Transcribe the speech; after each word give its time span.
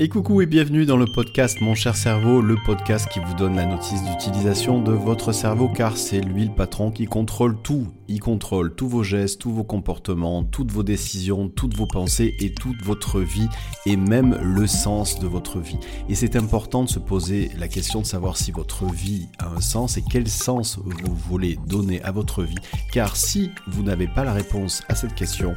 Et 0.00 0.08
coucou 0.08 0.40
et 0.40 0.46
bienvenue 0.46 0.86
dans 0.86 0.96
le 0.96 1.06
podcast 1.06 1.60
Mon 1.60 1.76
cher 1.76 1.94
cerveau, 1.94 2.42
le 2.42 2.56
podcast 2.66 3.06
qui 3.12 3.20
vous 3.20 3.34
donne 3.34 3.54
la 3.54 3.64
notice 3.64 4.02
d'utilisation 4.02 4.82
de 4.82 4.90
votre 4.90 5.30
cerveau 5.30 5.68
car 5.68 5.96
c'est 5.96 6.20
lui 6.20 6.46
le 6.46 6.52
patron 6.52 6.90
qui 6.90 7.06
contrôle 7.06 7.56
tout. 7.62 7.86
Il 8.08 8.18
contrôle 8.18 8.74
tous 8.74 8.88
vos 8.88 9.04
gestes, 9.04 9.40
tous 9.40 9.52
vos 9.52 9.62
comportements, 9.62 10.42
toutes 10.42 10.72
vos 10.72 10.82
décisions, 10.82 11.48
toutes 11.48 11.76
vos 11.76 11.86
pensées 11.86 12.34
et 12.40 12.52
toute 12.52 12.82
votre 12.82 13.20
vie 13.20 13.48
et 13.86 13.96
même 13.96 14.36
le 14.42 14.66
sens 14.66 15.20
de 15.20 15.28
votre 15.28 15.60
vie. 15.60 15.78
Et 16.08 16.16
c'est 16.16 16.34
important 16.34 16.82
de 16.82 16.88
se 16.88 16.98
poser 16.98 17.52
la 17.56 17.68
question 17.68 18.00
de 18.00 18.06
savoir 18.06 18.36
si 18.36 18.50
votre 18.50 18.86
vie 18.86 19.28
a 19.38 19.46
un 19.46 19.60
sens 19.60 19.96
et 19.96 20.02
quel 20.10 20.26
sens 20.26 20.80
vous 20.84 21.14
voulez 21.14 21.56
donner 21.68 22.02
à 22.02 22.10
votre 22.10 22.42
vie 22.42 22.58
car 22.92 23.14
si 23.14 23.52
vous 23.68 23.84
n'avez 23.84 24.08
pas 24.08 24.24
la 24.24 24.32
réponse 24.32 24.82
à 24.88 24.96
cette 24.96 25.14
question, 25.14 25.54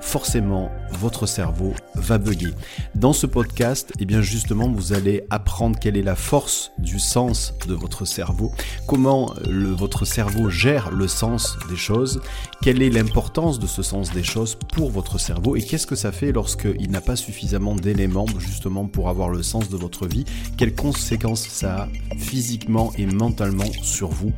forcément 0.00 0.70
votre 0.92 1.26
cerveau 1.26 1.74
va 1.94 2.18
bugger. 2.18 2.52
Dans 2.94 3.12
ce 3.12 3.26
podcast, 3.26 3.90
et 3.92 4.02
eh 4.02 4.04
bien 4.04 4.22
justement, 4.22 4.70
vous 4.70 4.92
allez 4.92 5.24
apprendre 5.30 5.78
quelle 5.78 5.96
est 5.96 6.02
la 6.02 6.16
force 6.16 6.72
du 6.78 6.98
sens 6.98 7.54
de 7.66 7.74
votre 7.74 8.04
cerveau, 8.04 8.52
comment 8.86 9.32
le, 9.48 9.68
votre 9.68 10.04
cerveau 10.04 10.50
gère 10.50 10.90
le 10.90 11.08
sens 11.08 11.56
des 11.68 11.76
choses, 11.76 12.20
quelle 12.62 12.82
est 12.82 12.90
l'importance 12.90 13.58
de 13.58 13.66
ce 13.66 13.82
sens 13.82 14.12
des 14.12 14.22
choses 14.22 14.56
pour 14.72 14.90
votre 14.90 15.18
cerveau 15.18 15.56
et 15.56 15.62
qu'est-ce 15.62 15.86
que 15.86 15.96
ça 15.96 16.12
fait 16.12 16.32
lorsqu'il 16.32 16.90
n'a 16.90 17.00
pas 17.00 17.16
suffisamment 17.16 17.74
d'éléments 17.74 18.26
justement 18.38 18.86
pour 18.86 19.08
avoir 19.08 19.28
le 19.28 19.42
sens 19.42 19.68
de 19.68 19.76
votre 19.76 20.06
vie, 20.06 20.24
quelles 20.56 20.74
conséquences 20.74 21.46
ça 21.48 21.82
a 21.82 21.88
physiquement 22.16 22.92
et 22.96 23.06
mentalement 23.06 23.70
sur 23.82 24.08
vous. 24.08 24.32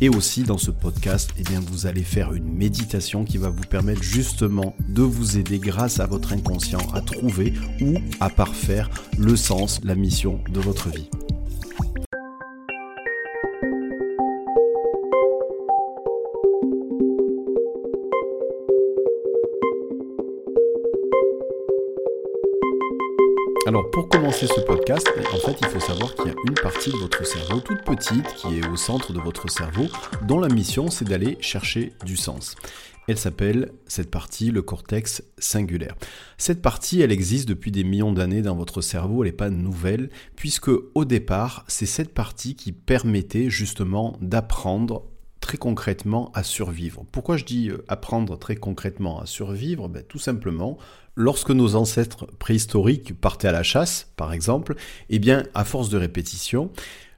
Et 0.00 0.08
aussi 0.08 0.44
dans 0.44 0.58
ce 0.58 0.70
podcast, 0.70 1.30
et 1.36 1.40
eh 1.40 1.44
bien 1.44 1.60
vous 1.60 1.86
allez 1.86 2.02
faire 2.02 2.32
une 2.32 2.50
méditation 2.50 3.24
qui 3.24 3.36
va 3.36 3.50
vous 3.50 3.64
permettre 3.68 4.02
justement 4.02 4.74
de 4.88 5.02
vous 5.02 5.36
aider 5.36 5.58
grâce 5.58 5.99
à 5.99 5.99
votre 6.06 6.32
inconscient 6.32 6.86
à 6.94 7.00
trouver 7.00 7.52
ou 7.80 7.94
à 8.20 8.30
parfaire 8.30 8.90
le 9.18 9.36
sens, 9.36 9.80
la 9.84 9.94
mission 9.94 10.40
de 10.50 10.60
votre 10.60 10.88
vie. 10.88 11.08
Alors 23.66 23.88
pour 23.90 24.08
commencer 24.08 24.48
ce 24.48 24.60
podcast, 24.62 25.08
en 25.32 25.36
fait 25.36 25.56
il 25.60 25.68
faut 25.68 25.78
savoir 25.78 26.14
qu'il 26.16 26.26
y 26.26 26.30
a 26.30 26.34
une 26.48 26.54
partie 26.54 26.90
de 26.90 26.96
votre 26.96 27.24
cerveau 27.24 27.60
toute 27.60 27.84
petite 27.84 28.26
qui 28.34 28.58
est 28.58 28.66
au 28.66 28.76
centre 28.76 29.12
de 29.12 29.20
votre 29.20 29.48
cerveau 29.48 29.86
dont 30.22 30.40
la 30.40 30.48
mission 30.48 30.90
c'est 30.90 31.04
d'aller 31.04 31.36
chercher 31.40 31.92
du 32.04 32.16
sens. 32.16 32.56
Elle 33.10 33.18
s'appelle, 33.18 33.72
cette 33.88 34.08
partie, 34.08 34.52
le 34.52 34.62
cortex 34.62 35.24
singulaire. 35.36 35.96
Cette 36.38 36.62
partie, 36.62 37.00
elle 37.00 37.10
existe 37.10 37.48
depuis 37.48 37.72
des 37.72 37.82
millions 37.82 38.12
d'années 38.12 38.40
dans 38.40 38.54
votre 38.54 38.82
cerveau, 38.82 39.24
elle 39.24 39.30
n'est 39.30 39.36
pas 39.36 39.50
nouvelle, 39.50 40.10
puisque 40.36 40.70
au 40.94 41.04
départ, 41.04 41.64
c'est 41.66 41.86
cette 41.86 42.14
partie 42.14 42.54
qui 42.54 42.70
permettait 42.70 43.50
justement 43.50 44.16
d'apprendre 44.20 45.06
très 45.40 45.58
concrètement 45.58 46.30
à 46.34 46.44
survivre. 46.44 47.04
Pourquoi 47.10 47.36
je 47.36 47.44
dis 47.44 47.70
euh, 47.70 47.84
apprendre 47.88 48.38
très 48.38 48.54
concrètement 48.54 49.20
à 49.20 49.26
survivre? 49.26 49.88
Ben, 49.88 50.04
Tout 50.04 50.20
simplement, 50.20 50.78
lorsque 51.16 51.50
nos 51.50 51.74
ancêtres 51.74 52.26
préhistoriques 52.38 53.20
partaient 53.20 53.48
à 53.48 53.52
la 53.52 53.64
chasse, 53.64 54.12
par 54.14 54.32
exemple, 54.32 54.76
eh 55.08 55.18
bien, 55.18 55.42
à 55.54 55.64
force 55.64 55.88
de 55.88 55.98
répétition, 55.98 56.70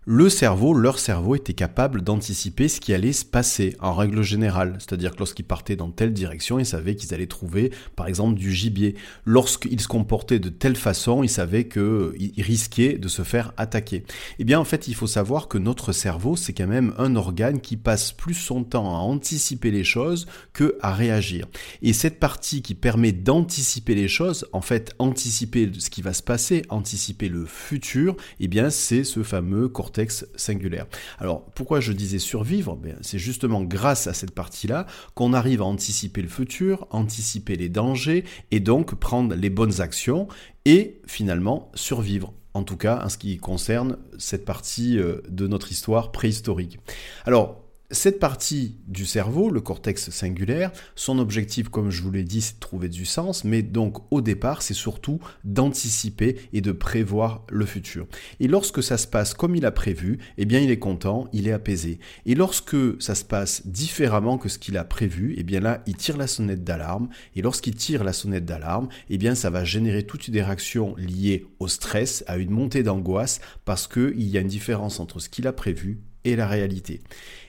le 0.04 0.28
cerveau, 0.28 0.74
leur 0.74 0.98
cerveau 0.98 1.36
était 1.36 1.52
capable 1.52 2.02
d'anticiper 2.02 2.66
ce 2.66 2.80
qui 2.80 2.92
allait 2.92 3.12
se 3.12 3.24
passer 3.24 3.76
en 3.78 3.94
règle 3.94 4.22
générale. 4.22 4.74
C'est-à-dire 4.80 5.12
que 5.12 5.18
lorsqu'ils 5.18 5.44
partaient 5.44 5.76
dans 5.76 5.92
telle 5.92 6.12
direction, 6.12 6.58
ils 6.58 6.66
savaient 6.66 6.96
qu'ils 6.96 7.14
allaient 7.14 7.28
trouver, 7.28 7.70
par 7.94 8.08
exemple, 8.08 8.36
du 8.36 8.52
gibier. 8.52 8.96
Lorsqu'ils 9.24 9.80
se 9.80 9.86
comportaient 9.86 10.40
de 10.40 10.48
telle 10.48 10.74
façon, 10.74 11.22
ils 11.22 11.28
savaient 11.28 11.68
qu'ils 11.68 12.32
risquaient 12.38 12.98
de 12.98 13.06
se 13.06 13.22
faire 13.22 13.52
attaquer. 13.56 14.02
Eh 14.40 14.44
bien, 14.44 14.58
en 14.58 14.64
fait, 14.64 14.88
il 14.88 14.96
faut 14.96 15.06
savoir 15.06 15.46
que 15.46 15.56
notre 15.56 15.92
cerveau, 15.92 16.34
c'est 16.34 16.52
quand 16.52 16.66
même 16.66 16.94
un 16.98 17.14
organe 17.14 17.60
qui 17.60 17.76
passe 17.76 18.10
plus 18.10 18.34
son 18.34 18.64
temps 18.64 18.96
à 18.96 18.98
anticiper 18.98 19.70
les 19.70 19.84
choses 19.84 20.26
que 20.52 20.76
à 20.80 20.92
réagir. 20.92 21.46
Et 21.80 21.92
cette 21.92 22.18
partie 22.18 22.62
qui 22.62 22.74
permet 22.74 23.12
d'anticiper 23.12 23.94
les 23.94 24.08
choses, 24.08 24.48
en 24.52 24.62
fait, 24.62 24.96
anticiper 24.98 25.70
ce 25.78 25.90
qui 25.90 26.02
va 26.02 26.12
se 26.12 26.24
passer, 26.24 26.62
anticiper 26.70 27.28
le 27.28 27.44
futur, 27.46 28.16
eh 28.40 28.48
bien, 28.48 28.68
c'est 28.68 29.04
ce 29.04 29.22
fameux 29.22 29.68
cortex 29.68 29.91
singulaire. 30.36 30.86
Alors 31.18 31.44
pourquoi 31.54 31.80
je 31.80 31.92
disais 31.92 32.18
survivre? 32.18 32.76
Ben, 32.76 32.96
C'est 33.02 33.18
justement 33.18 33.62
grâce 33.62 34.06
à 34.06 34.14
cette 34.14 34.32
partie-là 34.32 34.86
qu'on 35.14 35.32
arrive 35.32 35.62
à 35.62 35.64
anticiper 35.64 36.22
le 36.22 36.28
futur, 36.28 36.86
anticiper 36.90 37.56
les 37.56 37.68
dangers 37.68 38.24
et 38.50 38.60
donc 38.60 38.94
prendre 38.94 39.34
les 39.34 39.50
bonnes 39.50 39.80
actions 39.80 40.28
et 40.64 41.00
finalement 41.06 41.70
survivre 41.74 42.32
en 42.54 42.64
tout 42.64 42.76
cas 42.76 43.02
en 43.04 43.08
ce 43.08 43.18
qui 43.18 43.38
concerne 43.38 43.96
cette 44.18 44.44
partie 44.44 44.98
euh, 44.98 45.22
de 45.28 45.46
notre 45.46 45.72
histoire 45.72 46.12
préhistorique. 46.12 46.78
Alors, 47.24 47.61
cette 47.92 48.18
partie 48.18 48.76
du 48.88 49.04
cerveau, 49.04 49.50
le 49.50 49.60
cortex 49.60 50.10
singulaire, 50.10 50.72
son 50.96 51.18
objectif, 51.18 51.68
comme 51.68 51.90
je 51.90 52.02
vous 52.02 52.10
l'ai 52.10 52.24
dit, 52.24 52.40
c'est 52.40 52.54
de 52.54 52.60
trouver 52.60 52.88
du 52.88 53.04
sens, 53.04 53.44
mais 53.44 53.62
donc 53.62 53.98
au 54.10 54.20
départ, 54.20 54.62
c'est 54.62 54.74
surtout 54.74 55.20
d'anticiper 55.44 56.36
et 56.52 56.60
de 56.62 56.72
prévoir 56.72 57.44
le 57.50 57.66
futur. 57.66 58.06
Et 58.40 58.48
lorsque 58.48 58.82
ça 58.82 58.96
se 58.96 59.06
passe 59.06 59.34
comme 59.34 59.54
il 59.54 59.66
a 59.66 59.70
prévu, 59.70 60.18
eh 60.38 60.46
bien 60.46 60.60
il 60.60 60.70
est 60.70 60.78
content, 60.78 61.28
il 61.32 61.46
est 61.46 61.52
apaisé. 61.52 61.98
Et 62.24 62.34
lorsque 62.34 62.76
ça 63.00 63.14
se 63.14 63.24
passe 63.24 63.66
différemment 63.66 64.38
que 64.38 64.48
ce 64.48 64.58
qu'il 64.58 64.78
a 64.78 64.84
prévu, 64.84 65.34
eh 65.36 65.42
bien 65.42 65.60
là, 65.60 65.82
il 65.86 65.96
tire 65.96 66.16
la 66.16 66.26
sonnette 66.26 66.64
d'alarme. 66.64 67.08
Et 67.36 67.42
lorsqu'il 67.42 67.74
tire 67.74 68.04
la 68.04 68.12
sonnette 68.12 68.46
d'alarme, 68.46 68.88
eh 69.10 69.18
bien 69.18 69.34
ça 69.34 69.50
va 69.50 69.64
générer 69.64 70.04
toutes 70.04 70.30
des 70.30 70.42
réactions 70.42 70.94
liées 70.96 71.46
au 71.58 71.68
stress, 71.68 72.24
à 72.26 72.38
une 72.38 72.50
montée 72.50 72.82
d'angoisse, 72.82 73.40
parce 73.64 73.86
qu'il 73.86 74.28
y 74.28 74.38
a 74.38 74.40
une 74.40 74.48
différence 74.48 74.98
entre 74.98 75.20
ce 75.20 75.28
qu'il 75.28 75.46
a 75.46 75.52
prévu 75.52 76.00
et 76.24 76.36
la 76.36 76.46
réalité. 76.46 77.00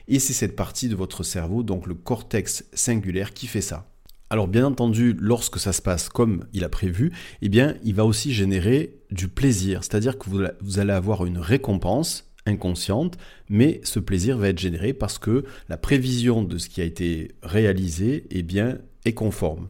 Et 0.08 0.18
c'est 0.18 0.32
cette 0.32 0.56
partie 0.56 0.88
de 0.88 0.96
votre 0.96 1.22
cerveau, 1.22 1.62
donc 1.62 1.86
le 1.86 1.94
cortex 1.94 2.64
singulaire, 2.72 3.32
qui 3.32 3.46
fait 3.46 3.60
ça. 3.60 3.88
Alors 4.30 4.48
bien 4.48 4.66
entendu, 4.66 5.14
lorsque 5.18 5.58
ça 5.58 5.72
se 5.72 5.82
passe 5.82 6.08
comme 6.08 6.46
il 6.52 6.64
a 6.64 6.68
prévu, 6.68 7.12
eh 7.42 7.48
bien, 7.48 7.76
il 7.84 7.94
va 7.94 8.04
aussi 8.04 8.32
générer 8.32 8.96
du 9.10 9.28
plaisir, 9.28 9.84
c'est-à-dire 9.84 10.18
que 10.18 10.28
vous 10.60 10.78
allez 10.78 10.92
avoir 10.92 11.24
une 11.24 11.38
récompense 11.38 12.30
inconsciente, 12.46 13.16
mais 13.48 13.80
ce 13.84 14.00
plaisir 14.00 14.38
va 14.38 14.48
être 14.48 14.58
généré 14.58 14.92
parce 14.92 15.18
que 15.18 15.44
la 15.68 15.76
prévision 15.76 16.42
de 16.42 16.58
ce 16.58 16.68
qui 16.68 16.80
a 16.80 16.84
été 16.84 17.32
réalisé, 17.42 18.26
eh 18.30 18.42
bien, 18.42 18.78
est 19.04 19.14
conforme. 19.14 19.68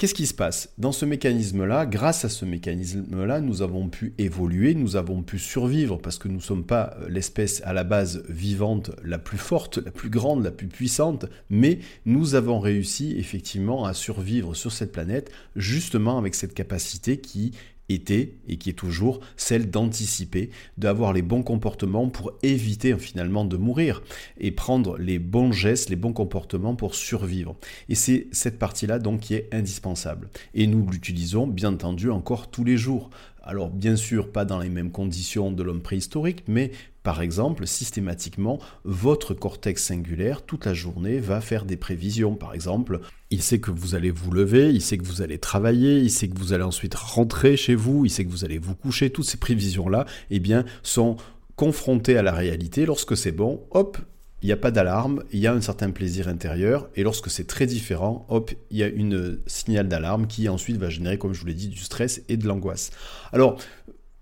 Qu'est-ce 0.00 0.14
qui 0.14 0.26
se 0.26 0.32
passe 0.32 0.72
Dans 0.78 0.92
ce 0.92 1.04
mécanisme-là, 1.04 1.84
grâce 1.84 2.24
à 2.24 2.30
ce 2.30 2.46
mécanisme-là, 2.46 3.42
nous 3.42 3.60
avons 3.60 3.90
pu 3.90 4.14
évoluer, 4.16 4.74
nous 4.74 4.96
avons 4.96 5.22
pu 5.22 5.38
survivre 5.38 5.98
parce 5.98 6.16
que 6.16 6.26
nous 6.26 6.36
ne 6.36 6.40
sommes 6.40 6.64
pas 6.64 6.96
euh, 7.02 7.08
l'espèce 7.10 7.60
à 7.66 7.74
la 7.74 7.84
base 7.84 8.24
vivante 8.26 8.92
la 9.04 9.18
plus 9.18 9.36
forte, 9.36 9.76
la 9.76 9.90
plus 9.90 10.08
grande, 10.08 10.42
la 10.42 10.52
plus 10.52 10.68
puissante, 10.68 11.26
mais 11.50 11.80
nous 12.06 12.34
avons 12.34 12.60
réussi 12.60 13.14
effectivement 13.18 13.84
à 13.84 13.92
survivre 13.92 14.54
sur 14.54 14.72
cette 14.72 14.90
planète 14.90 15.30
justement 15.54 16.16
avec 16.16 16.34
cette 16.34 16.54
capacité 16.54 17.18
qui 17.18 17.52
était 17.94 18.34
et 18.48 18.56
qui 18.56 18.70
est 18.70 18.74
toujours 18.74 19.20
celle 19.36 19.70
d'anticiper, 19.70 20.50
d'avoir 20.78 21.12
les 21.12 21.22
bons 21.22 21.42
comportements 21.42 22.08
pour 22.08 22.32
éviter 22.42 22.96
finalement 22.98 23.44
de 23.44 23.56
mourir 23.56 24.02
et 24.38 24.50
prendre 24.50 24.98
les 24.98 25.18
bons 25.18 25.52
gestes, 25.52 25.90
les 25.90 25.96
bons 25.96 26.12
comportements 26.12 26.74
pour 26.74 26.94
survivre. 26.94 27.56
Et 27.88 27.94
c'est 27.94 28.26
cette 28.32 28.58
partie-là 28.58 28.98
donc 28.98 29.20
qui 29.20 29.34
est 29.34 29.48
indispensable. 29.52 30.28
Et 30.54 30.66
nous 30.66 30.88
l'utilisons 30.88 31.46
bien 31.46 31.72
entendu 31.72 32.10
encore 32.10 32.50
tous 32.50 32.64
les 32.64 32.76
jours. 32.76 33.10
Alors 33.42 33.70
bien 33.70 33.96
sûr 33.96 34.30
pas 34.30 34.44
dans 34.44 34.58
les 34.58 34.68
mêmes 34.68 34.90
conditions 34.90 35.50
de 35.50 35.62
l'homme 35.62 35.82
préhistorique, 35.82 36.44
mais 36.46 36.72
par 37.02 37.22
exemple, 37.22 37.66
systématiquement, 37.66 38.58
votre 38.84 39.32
cortex 39.32 39.82
singulaire, 39.82 40.42
toute 40.42 40.66
la 40.66 40.74
journée, 40.74 41.18
va 41.18 41.40
faire 41.40 41.64
des 41.64 41.78
prévisions. 41.78 42.34
Par 42.34 42.52
exemple, 42.52 43.00
il 43.30 43.42
sait 43.42 43.58
que 43.58 43.70
vous 43.70 43.94
allez 43.94 44.10
vous 44.10 44.30
lever, 44.30 44.70
il 44.70 44.82
sait 44.82 44.98
que 44.98 45.06
vous 45.06 45.22
allez 45.22 45.38
travailler, 45.38 46.00
il 46.00 46.10
sait 46.10 46.28
que 46.28 46.38
vous 46.38 46.52
allez 46.52 46.62
ensuite 46.62 46.94
rentrer 46.94 47.56
chez 47.56 47.74
vous, 47.74 48.04
il 48.04 48.10
sait 48.10 48.26
que 48.26 48.30
vous 48.30 48.44
allez 48.44 48.58
vous 48.58 48.74
coucher. 48.74 49.08
Toutes 49.08 49.24
ces 49.24 49.38
prévisions-là, 49.38 50.04
eh 50.28 50.40
bien, 50.40 50.66
sont 50.82 51.16
confrontées 51.56 52.18
à 52.18 52.22
la 52.22 52.32
réalité. 52.32 52.84
Lorsque 52.84 53.16
c'est 53.16 53.32
bon, 53.32 53.62
hop, 53.70 53.96
il 54.42 54.46
n'y 54.46 54.52
a 54.52 54.56
pas 54.56 54.70
d'alarme, 54.70 55.22
il 55.32 55.38
y 55.38 55.46
a 55.46 55.52
un 55.52 55.60
certain 55.60 55.90
plaisir 55.90 56.28
intérieur, 56.28 56.88
et 56.94 57.02
lorsque 57.02 57.30
c'est 57.30 57.46
très 57.46 57.66
différent, 57.66 58.26
hop, 58.28 58.52
il 58.70 58.78
y 58.78 58.82
a 58.82 58.88
une 58.88 59.38
signal 59.46 59.88
d'alarme 59.88 60.26
qui 60.26 60.48
ensuite 60.48 60.78
va 60.78 60.88
générer, 60.88 61.18
comme 61.18 61.34
je 61.34 61.40
vous 61.40 61.46
l'ai 61.46 61.54
dit, 61.54 61.68
du 61.68 61.78
stress 61.78 62.22
et 62.28 62.36
de 62.36 62.46
l'angoisse. 62.46 62.90
Alors, 63.32 63.60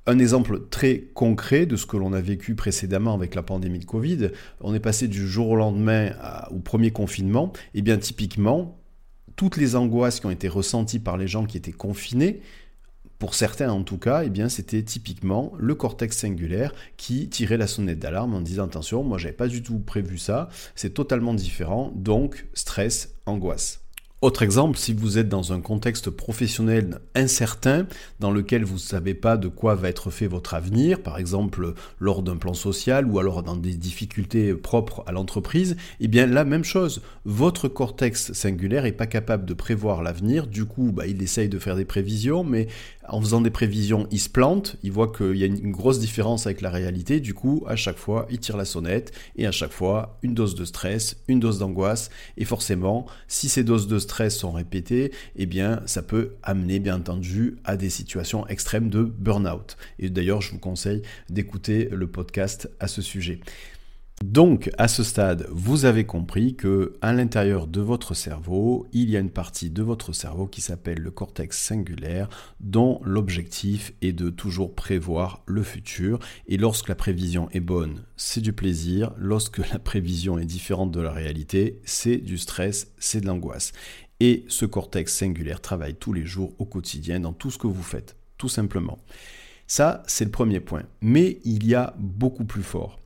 un 0.06 0.19
exemple 0.19 0.62
très 0.70 1.05
concret 1.15 1.67
de 1.67 1.76
ce 1.76 1.87
que 1.87 1.97
l'on 1.97 2.12
a 2.15 2.20
vécu 2.20 2.55
précédemment 2.55 3.15
avec 3.15 3.35
la 3.35 3.43
pandémie 3.43 3.79
de 3.79 3.85
Covid, 3.85 4.31
on 4.61 4.75
est 4.75 4.81
passé 4.81 5.06
du 5.06 5.29
jour 5.29 5.50
au 5.50 5.56
lendemain 5.56 6.12
au 6.50 6.59
premier 6.59 6.91
confinement, 6.91 7.53
et 7.75 7.82
bien 7.82 7.99
typiquement, 7.99 8.81
toutes 9.37 9.56
les 9.56 9.76
angoisses 9.76 10.19
qui 10.19 10.26
ont 10.26 10.31
été 10.31 10.49
ressenties 10.49 10.99
par 10.99 11.17
les 11.17 11.29
gens 11.29 11.44
qui 11.44 11.56
étaient 11.56 11.73
confinés, 11.73 12.41
pour 13.19 13.35
certains 13.35 13.70
en 13.70 13.82
tout 13.82 13.99
cas, 13.99 14.23
eh 14.25 14.31
bien 14.31 14.49
c'était 14.49 14.82
typiquement 14.82 15.53
le 15.59 15.75
cortex 15.75 16.17
singulaire 16.17 16.73
qui 16.97 17.29
tirait 17.29 17.56
la 17.56 17.67
sonnette 17.67 17.99
d'alarme 17.99 18.35
en 18.35 18.41
disant 18.41 18.65
attention, 18.65 19.03
moi 19.03 19.19
j'avais 19.19 19.35
pas 19.35 19.49
du 19.49 19.62
tout 19.62 19.79
prévu 19.79 20.19
ça, 20.19 20.49
c'est 20.75 20.94
totalement 20.94 21.35
différent, 21.35 21.93
donc 21.94 22.47
stress, 22.55 23.15
angoisse. 23.26 23.81
Autre 24.20 24.43
exemple, 24.43 24.76
si 24.76 24.94
vous 24.94 25.17
êtes 25.17 25.29
dans 25.29 25.53
un 25.53 25.61
contexte 25.61 26.11
professionnel 26.11 26.99
incertain, 27.15 27.87
dans 28.19 28.32
lequel 28.32 28.65
vous 28.65 28.75
ne 28.75 28.81
savez 28.81 29.15
pas 29.15 29.37
de 29.37 29.47
quoi 29.47 29.76
va 29.76 29.88
être 29.88 30.11
fait 30.11 30.26
votre 30.26 30.55
avenir, 30.55 31.05
par 31.05 31.19
exemple 31.19 31.75
lors 32.00 32.25
d'un 32.25 32.37
plan 32.37 32.53
social 32.53 33.06
ou 33.06 33.21
alors 33.21 33.44
dans 33.44 33.55
des 33.55 33.75
difficultés 33.75 34.55
propres 34.55 35.05
à 35.06 35.12
l'entreprise, 35.12 35.76
eh 36.00 36.09
bien 36.09 36.26
la 36.26 36.44
même 36.44 36.64
chose. 36.64 37.00
Votre 37.26 37.69
cortex 37.69 38.32
singulaire 38.32 38.82
n'est 38.82 38.91
pas 38.91 39.06
capable 39.06 39.44
de 39.44 39.55
prévoir 39.55 40.03
l'avenir, 40.03 40.49
du 40.49 40.64
coup 40.64 40.91
bah, 40.91 41.06
il 41.06 41.23
essaye 41.23 41.49
de 41.49 41.61
faire 41.61 41.76
des 41.76 41.85
prévisions, 41.85 42.43
mais 42.43 42.67
en 43.08 43.20
faisant 43.20 43.40
des 43.40 43.50
prévisions, 43.50 44.06
il 44.10 44.20
se 44.20 44.28
plante, 44.28 44.76
il 44.82 44.93
voit 44.93 45.10
qu'il 45.10 45.37
y 45.37 45.43
a 45.43 45.46
une 45.46 45.72
grosse 45.72 45.99
différence 45.99 46.46
avec 46.46 46.60
la 46.60 46.70
réalité, 46.70 47.20
du 47.20 47.34
coup, 47.34 47.64
à 47.66 47.76
chaque 47.76 47.96
fois, 47.96 48.26
il 48.31 48.38
tire 48.38 48.56
la 48.56 48.64
sonnette, 48.64 49.12
et 49.37 49.46
à 49.46 49.52
chaque 49.52 49.72
fois, 49.72 50.19
une 50.22 50.34
dose 50.34 50.55
de 50.55 50.64
stress, 50.64 51.16
une 51.28 51.40
dose 51.40 51.58
d'angoisse, 51.58 52.10
et 52.37 52.44
forcément, 52.44 53.06
si 53.26 53.49
ces 53.49 53.64
doses 53.64 53.88
de 53.88 53.99
stress 53.99 54.37
sont 54.37 54.52
répétées, 54.52 55.12
eh 55.37 55.46
bien, 55.46 55.81
ça 55.87 56.02
peut 56.02 56.32
amener, 56.43 56.78
bien 56.78 56.96
entendu, 56.96 57.56
à 57.64 57.76
des 57.76 57.90
situations 57.90 58.46
extrêmes 58.49 58.90
de 58.90 59.02
burn-out. 59.02 59.76
Et 59.99 60.11
d'ailleurs, 60.11 60.40
je 60.40 60.52
vous 60.52 60.58
conseille 60.58 61.02
d'écouter 61.31 61.88
le 61.90 62.06
podcast 62.06 62.70
à 62.81 62.88
ce 62.88 63.02
sujet. 63.02 63.40
Donc, 64.25 64.69
à 64.79 64.88
ce 64.88 65.05
stade, 65.05 65.47
vous 65.50 65.85
avez 65.85 66.05
compris 66.05 66.56
que 66.56 66.94
à 67.00 67.12
l'intérieur 67.12 67.69
de 67.69 67.81
votre 67.81 68.15
cerveau, 68.15 68.87
il 68.93 69.11
y 69.11 69.17
a 69.17 69.20
une 69.20 69.31
partie 69.31 69.70
de 69.70 69.82
votre 69.82 70.12
cerveau 70.12 70.49
qui 70.49 70.61
s'appelle 70.61 70.99
le 70.99 71.12
cortex 71.12 71.56
singulaire, 71.56 72.29
dont 72.59 73.00
l'objectif 73.05 73.93
est 74.03 74.12
de 74.12 74.29
toujours 74.29 74.75
prévoir 74.75 75.43
le 75.47 75.62
futur. 75.62 76.19
Et 76.49 76.56
lorsque 76.56 76.88
la 76.88 76.97
prévision 76.97 77.49
est 77.53 77.61
bonne, 77.61 78.03
c'est 78.17 78.41
du 78.41 78.53
plaisir. 78.53 79.12
Lorsque 79.19 79.59
la 79.69 79.79
prévision 79.79 80.37
est 80.38 80.47
différente 80.47 80.91
de 80.91 81.00
la 81.00 81.12
réalité, 81.12 81.81
c'est 81.85 82.17
du 82.17 82.38
stress, 82.38 82.93
c'est 82.99 83.21
de 83.21 83.26
l'angoisse. 83.26 83.73
Et 84.19 84.44
ce 84.49 84.67
cortex 84.67 85.14
singulaire 85.14 85.61
travaille 85.61 85.94
tous 85.94 86.12
les 86.12 86.26
jours 86.26 86.55
au 86.59 86.64
quotidien 86.64 87.21
dans 87.21 87.32
tout 87.32 87.53
ce 87.53 87.59
que 87.59 87.69
vous 87.69 87.85
faites, 87.85 88.17
tout 88.37 88.49
simplement. 88.49 88.99
Ça, 89.69 90.03
c'est 90.09 90.25
le 90.25 90.32
premier 90.32 90.59
point. 90.59 90.82
Mais 91.03 91.38
il 91.44 91.64
y 91.67 91.76
a 91.76 91.94
beaucoup 91.99 92.44
plus 92.44 92.64
fort. 92.64 92.99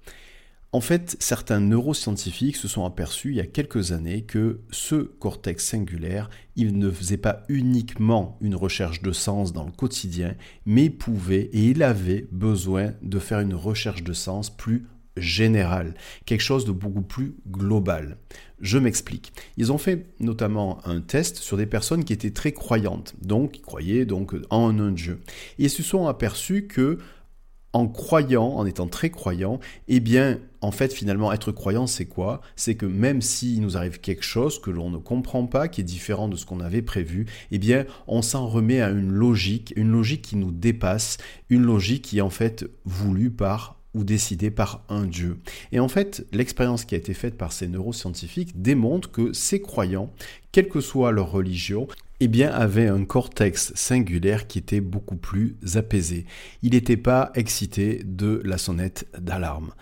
En 0.74 0.80
fait, 0.80 1.16
certains 1.20 1.60
neuroscientifiques 1.60 2.56
se 2.56 2.66
sont 2.66 2.86
aperçus 2.86 3.28
il 3.28 3.36
y 3.36 3.40
a 3.40 3.46
quelques 3.46 3.92
années 3.92 4.22
que 4.22 4.60
ce 4.70 4.94
cortex 4.94 5.66
singulaire, 5.66 6.30
il 6.56 6.78
ne 6.78 6.90
faisait 6.90 7.19
pas 7.19 7.42
uniquement 7.50 8.38
une 8.40 8.54
recherche 8.54 9.02
de 9.02 9.12
sens 9.12 9.52
dans 9.52 9.66
le 9.66 9.70
quotidien, 9.70 10.34
mais 10.64 10.88
pouvait 10.88 11.50
et 11.52 11.66
il 11.66 11.82
avait 11.82 12.26
besoin 12.32 12.94
de 13.02 13.19
faire 13.19 13.40
une 13.40 13.54
recherche 13.54 14.02
de 14.02 14.14
sens 14.14 14.48
plus 14.48 14.86
générale, 15.19 15.92
quelque 16.24 16.40
chose 16.40 16.64
de 16.64 16.72
beaucoup 16.72 17.02
plus 17.02 17.34
global. 17.50 18.16
Je 18.60 18.78
m'explique. 18.78 19.34
Ils 19.58 19.72
ont 19.72 19.78
fait 19.78 20.06
notamment 20.20 20.78
un 20.86 21.02
test 21.02 21.36
sur 21.36 21.58
des 21.58 21.66
personnes 21.66 22.04
qui 22.04 22.14
étaient 22.14 22.30
très 22.30 22.52
croyantes, 22.52 23.14
donc 23.20 23.52
qui 23.52 23.60
croyaient 23.60 24.06
donc 24.06 24.34
en 24.48 24.78
un 24.78 24.92
dieu. 24.92 25.20
Et 25.58 25.64
ils 25.64 25.70
se 25.70 25.82
sont 25.82 26.06
aperçus 26.06 26.66
que 26.66 26.98
en 27.72 27.88
croyant, 27.88 28.56
en 28.56 28.66
étant 28.66 28.86
très 28.86 29.10
croyant, 29.10 29.58
eh 29.88 30.00
bien, 30.00 30.38
en 30.60 30.70
fait, 30.70 30.92
finalement, 30.92 31.32
être 31.32 31.52
croyant, 31.52 31.86
c'est 31.86 32.06
quoi? 32.06 32.40
C'est 32.54 32.74
que 32.74 32.86
même 32.86 33.22
s'il 33.22 33.60
nous 33.62 33.76
arrive 33.76 34.00
quelque 34.00 34.24
chose 34.24 34.60
que 34.60 34.70
l'on 34.70 34.90
ne 34.90 34.98
comprend 34.98 35.46
pas, 35.46 35.69
qui 35.69 35.80
est 35.80 35.84
différent 35.84 36.28
de 36.28 36.36
ce 36.36 36.46
qu'on 36.46 36.60
avait 36.60 36.82
prévu, 36.82 37.26
eh 37.50 37.58
bien, 37.58 37.86
on 38.06 38.22
s'en 38.22 38.46
remet 38.46 38.80
à 38.80 38.90
une 38.90 39.10
logique, 39.10 39.72
une 39.76 39.90
logique 39.90 40.22
qui 40.22 40.36
nous 40.36 40.52
dépasse, 40.52 41.19
une 41.48 41.62
logique 41.62 42.02
qui 42.02 42.19
est 42.19 42.22
en 42.22 42.30
fait 42.30 42.66
voulue 42.84 43.30
par 43.30 43.78
ou 43.94 44.04
décidée 44.04 44.50
par 44.50 44.84
un 44.88 45.04
Dieu. 45.04 45.38
Et 45.70 45.80
en 45.80 45.88
fait, 45.88 46.26
l'expérience 46.32 46.84
qui 46.84 46.94
a 46.94 46.98
été 46.98 47.12
faite 47.14 47.36
par 47.36 47.52
ces 47.52 47.69
neuroscientifiques 47.69 48.60
démontre 48.60 49.10
que 49.10 49.32
ces 49.32 49.60
croyants, 49.60 50.10
quelle 50.50 50.69
que 50.69 50.80
soit 50.80 51.12
leur 51.12 51.30
religion, 51.30 51.88
eh 52.24 52.28
bien, 52.28 52.52
avait 52.52 52.86
un 52.86 53.04
cortex 53.04 53.72
singulaire 53.74 54.46
qui 54.46 54.58
était 54.58 54.80
beaucoup 54.80 55.16
plus 55.16 55.56
apaisé. 55.74 56.24
Il 56.62 56.70
n'était 56.70 56.96
pas 56.96 57.32
excité 57.34 58.00
de 58.04 58.40
la 58.44 58.58
sonnette 58.58 59.08
d'alarme. 59.19 59.72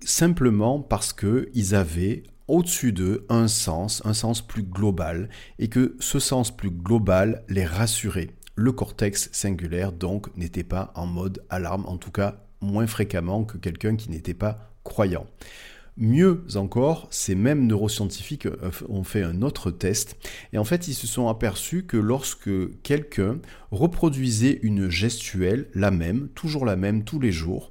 Simplement 0.00 0.80
parce 0.80 1.12
qu'ils 1.12 1.74
avaient 1.74 2.22
au-dessus 2.48 2.92
d'eux 2.92 3.26
un 3.28 3.48
sens, 3.48 4.00
un 4.06 4.14
sens 4.14 4.40
plus 4.40 4.62
global, 4.62 5.28
et 5.58 5.68
que 5.68 5.94
ce 6.00 6.18
sens 6.18 6.56
plus 6.56 6.70
global 6.70 7.44
les 7.50 7.66
rassurait. 7.66 8.30
Le 8.56 8.72
cortex 8.72 9.28
singulaire, 9.32 9.92
donc, 9.92 10.34
n'était 10.38 10.64
pas 10.64 10.90
en 10.94 11.06
mode 11.06 11.44
alarme, 11.50 11.84
en 11.86 11.98
tout 11.98 12.10
cas 12.10 12.46
moins 12.62 12.86
fréquemment 12.86 13.44
que 13.44 13.58
quelqu'un 13.58 13.96
qui 13.96 14.10
n'était 14.10 14.32
pas 14.32 14.70
croyant. 14.84 15.26
Mieux 15.96 16.42
encore, 16.56 17.06
ces 17.10 17.36
mêmes 17.36 17.68
neuroscientifiques 17.68 18.46
euh, 18.46 18.70
ont 18.88 19.04
fait 19.04 19.22
un 19.22 19.42
autre 19.42 19.70
test. 19.70 20.16
Et 20.52 20.58
en 20.58 20.64
fait 20.64 20.88
ils 20.88 20.94
se 20.94 21.06
sont 21.06 21.28
aperçus 21.28 21.84
que 21.84 21.96
lorsque 21.96 22.50
quelqu'un 22.82 23.38
reproduisait 23.70 24.58
une 24.62 24.88
gestuelle, 24.88 25.68
la 25.74 25.92
même, 25.92 26.28
toujours 26.34 26.64
la 26.64 26.74
même 26.74 27.04
tous 27.04 27.20
les 27.20 27.30
jours, 27.30 27.70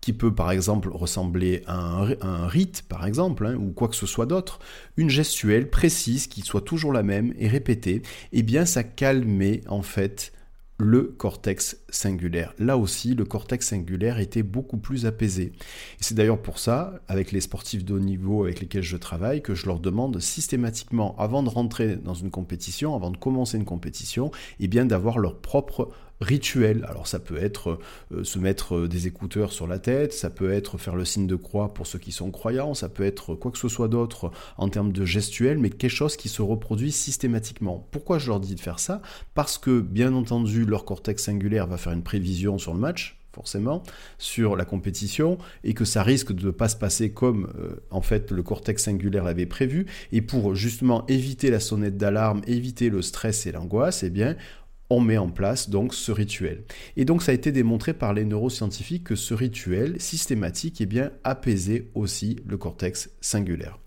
qui 0.00 0.12
peut 0.12 0.34
par 0.34 0.52
exemple 0.52 0.90
ressembler 0.92 1.62
à 1.66 2.04
un, 2.20 2.46
rite 2.46 2.82
par 2.88 3.06
exemple, 3.06 3.46
hein, 3.46 3.56
ou 3.56 3.72
quoi 3.72 3.88
que 3.88 3.96
ce 3.96 4.06
soit 4.06 4.26
d'autre, 4.26 4.60
une 4.96 5.10
gestuelle 5.10 5.68
précise 5.68 6.28
qui 6.28 6.42
soit 6.42 6.60
toujours 6.60 6.92
la 6.92 7.02
même 7.02 7.34
et 7.38 7.48
répétée, 7.48 8.02
eh 8.32 8.42
bien 8.42 8.66
ça 8.66 8.84
calmait 8.84 9.62
en 9.66 9.82
fait 9.82 10.32
le 10.78 11.02
cortex 11.02 11.78
singulaire. 11.88 12.52
Là 12.58 12.76
aussi, 12.76 13.14
le 13.14 13.24
cortex 13.24 13.68
singulaire 13.68 14.18
était 14.18 14.42
beaucoup 14.42 14.76
plus 14.76 15.06
apaisé. 15.06 15.44
Et 15.44 16.00
c'est 16.00 16.14
d'ailleurs 16.14 16.42
pour 16.42 16.58
ça, 16.58 17.00
avec 17.06 17.30
les 17.30 17.40
sportifs 17.40 17.84
de 17.84 17.94
haut 17.94 18.00
niveau 18.00 18.44
avec 18.44 18.60
lesquels 18.60 18.82
je 18.82 18.96
travaille, 18.96 19.40
que 19.40 19.54
je 19.54 19.66
leur 19.66 19.78
demande 19.78 20.18
systématiquement, 20.20 21.14
avant 21.18 21.42
de 21.42 21.48
rentrer 21.48 21.96
dans 21.96 22.14
une 22.14 22.30
compétition, 22.30 22.94
avant 22.96 23.10
de 23.10 23.16
commencer 23.16 23.56
une 23.56 23.64
compétition, 23.64 24.32
eh 24.58 24.66
bien 24.66 24.84
d'avoir 24.84 25.18
leur 25.18 25.38
propre 25.38 25.90
rituel. 26.20 26.84
Alors 26.88 27.06
ça 27.06 27.18
peut 27.18 27.36
être 27.36 27.78
euh, 28.12 28.24
se 28.24 28.38
mettre 28.38 28.76
euh, 28.76 28.88
des 28.88 29.06
écouteurs 29.06 29.52
sur 29.52 29.66
la 29.66 29.78
tête, 29.78 30.12
ça 30.12 30.30
peut 30.30 30.52
être 30.52 30.78
faire 30.78 30.96
le 30.96 31.04
signe 31.04 31.26
de 31.26 31.36
croix 31.36 31.74
pour 31.74 31.86
ceux 31.86 31.98
qui 31.98 32.12
sont 32.12 32.30
croyants, 32.30 32.74
ça 32.74 32.88
peut 32.88 33.04
être 33.04 33.34
quoi 33.34 33.50
que 33.50 33.58
ce 33.58 33.68
soit 33.68 33.88
d'autre 33.88 34.30
en 34.56 34.68
termes 34.68 34.92
de 34.92 35.04
gestuel, 35.04 35.58
mais 35.58 35.70
quelque 35.70 35.90
chose 35.90 36.16
qui 36.16 36.28
se 36.28 36.42
reproduit 36.42 36.92
systématiquement. 36.92 37.86
Pourquoi 37.90 38.18
je 38.18 38.28
leur 38.28 38.40
dis 38.40 38.54
de 38.54 38.60
faire 38.60 38.78
ça? 38.78 39.02
Parce 39.34 39.58
que 39.58 39.80
bien 39.80 40.14
entendu 40.14 40.64
leur 40.64 40.84
cortex 40.84 41.24
singulaire 41.24 41.66
va 41.66 41.76
faire 41.76 41.92
une 41.92 42.02
prévision 42.02 42.58
sur 42.58 42.74
le 42.74 42.80
match, 42.80 43.18
forcément, 43.34 43.82
sur 44.16 44.56
la 44.56 44.64
compétition, 44.64 45.38
et 45.64 45.74
que 45.74 45.84
ça 45.84 46.02
risque 46.02 46.32
de 46.32 46.46
ne 46.46 46.50
pas 46.52 46.68
se 46.68 46.76
passer 46.76 47.10
comme 47.10 47.52
euh, 47.58 47.82
en 47.90 48.00
fait 48.00 48.30
le 48.30 48.42
cortex 48.42 48.84
singulaire 48.84 49.24
l'avait 49.24 49.46
prévu. 49.46 49.86
Et 50.12 50.22
pour 50.22 50.54
justement 50.54 51.04
éviter 51.08 51.50
la 51.50 51.60
sonnette 51.60 51.96
d'alarme, 51.96 52.42
éviter 52.46 52.88
le 52.88 53.02
stress 53.02 53.46
et 53.46 53.52
l'angoisse, 53.52 54.04
eh 54.04 54.10
bien, 54.10 54.36
on 54.90 55.00
met 55.00 55.18
en 55.18 55.30
place 55.30 55.70
donc 55.70 55.94
ce 55.94 56.12
rituel. 56.12 56.64
Et 56.96 57.04
donc 57.04 57.22
ça 57.22 57.32
a 57.32 57.34
été 57.34 57.52
démontré 57.52 57.94
par 57.94 58.12
les 58.12 58.24
neuroscientifiques 58.24 59.04
que 59.04 59.16
ce 59.16 59.34
rituel 59.34 60.00
systématique 60.00 60.80
est 60.80 60.86
bien 60.86 61.10
apaisé 61.24 61.90
aussi 61.94 62.36
le 62.46 62.56
cortex 62.56 63.10
singulaire. 63.20 63.78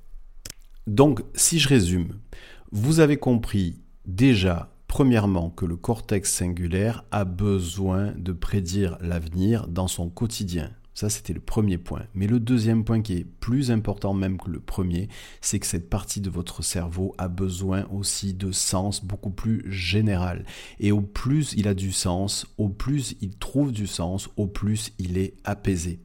Donc 0.88 1.22
si 1.34 1.60
je 1.60 1.68
résume, 1.68 2.20
vous 2.72 3.00
avez 3.00 3.18
compris 3.18 3.82
déjà 4.06 4.74
premièrement 4.88 5.50
que 5.50 5.66
le 5.66 5.76
cortex 5.76 6.32
singulaire 6.32 7.04
a 7.12 7.26
besoin 7.26 8.14
de 8.18 8.32
prédire 8.32 8.98
l'avenir 9.02 9.68
dans 9.68 9.88
son 9.88 10.10
quotidien. 10.10 10.72
Ça, 10.98 11.12
c'était 11.12 11.34
le 11.34 11.40
premier 11.40 11.78
point. 11.78 12.08
Mais 12.16 12.26
le 12.26 12.40
deuxième 12.40 12.84
point 12.84 13.04
qui 13.04 13.14
est 13.14 13.24
plus 13.24 13.70
important 13.70 14.16
même 14.16 14.40
que 14.40 14.50
le 14.50 14.60
premier, 14.60 15.10
c'est 15.42 15.60
que 15.60 15.68
cette 15.68 15.92
partie 15.92 16.22
de 16.22 16.32
votre 16.32 16.64
cerveau 16.64 17.14
a 17.20 17.28
besoin 17.28 17.86
aussi 17.92 18.34
de 18.34 18.52
sens 18.52 19.06
beaucoup 19.06 19.30
plus 19.30 19.64
général. 19.72 20.44
Et 20.80 20.92
au 20.92 21.02
plus 21.02 21.54
il 21.56 21.68
a 21.68 21.76
du 21.76 21.92
sens, 21.92 22.48
au 22.58 22.68
plus 22.68 23.16
il 23.22 23.38
trouve 23.38 23.72
du 23.72 23.86
sens, 23.86 24.28
au 24.38 24.48
plus 24.48 24.92
il 24.98 25.20
est 25.20 25.36
apaisé. 25.44 26.00